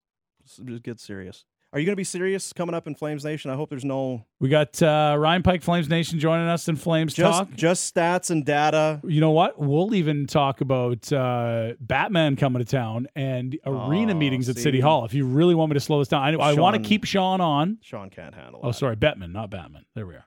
[0.46, 1.46] Just get serious.
[1.76, 3.52] Are you going to be serious coming up in Flames Nation?
[3.52, 7.14] I hope there's no We got uh, Ryan Pike, Flames Nation, joining us in Flames
[7.14, 7.54] just Talk.
[7.54, 9.02] just stats and data.
[9.04, 9.60] You know what?
[9.60, 14.80] We'll even talk about uh, Batman coming to town and arena Oh, meetings at City.
[14.80, 15.04] Hall.
[15.04, 17.42] If you really want me to slow this down, I, I want to keep Sean
[17.42, 17.78] on.
[17.82, 19.84] Sean can't handle Oh, sorry, Batman, not Batman.
[19.96, 20.26] There we are.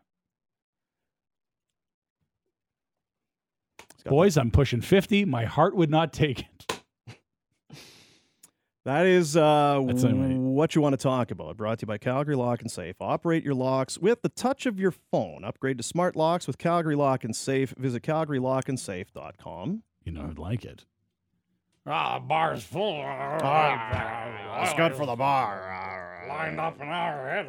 [4.05, 5.25] Boys, I'm pushing 50.
[5.25, 6.78] My heart would not take it.
[8.85, 11.57] That is uh, That's what you want to talk about.
[11.57, 12.97] Brought to you by Calgary Lock and Safe.
[13.01, 15.45] Operate your locks with the touch of your phone.
[15.45, 17.75] Upgrade to smart locks with Calgary Lock and Safe.
[17.77, 19.83] Visit calgarylockandsafe.com.
[20.05, 20.87] You know, I'd like it.
[21.87, 23.03] Ah, bar's full.
[23.03, 26.27] That's good for the bar.
[26.29, 27.49] Lined up an hour ahead.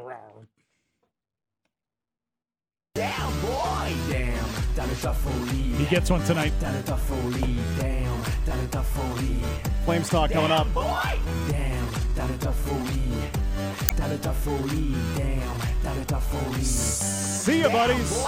[2.95, 5.75] Damn, boy, damn, down at Duffoli.
[5.77, 6.51] He gets one tonight.
[9.89, 10.29] Down at Duffoli, damn, down at Duffoli.
[10.29, 10.71] Flames talk coming up.
[10.71, 11.19] Boy,
[11.49, 13.97] damn, down at Duffoli.
[13.97, 16.63] Down at Duffoli, damn, down at Duffoli.
[16.63, 18.23] See you, buddies.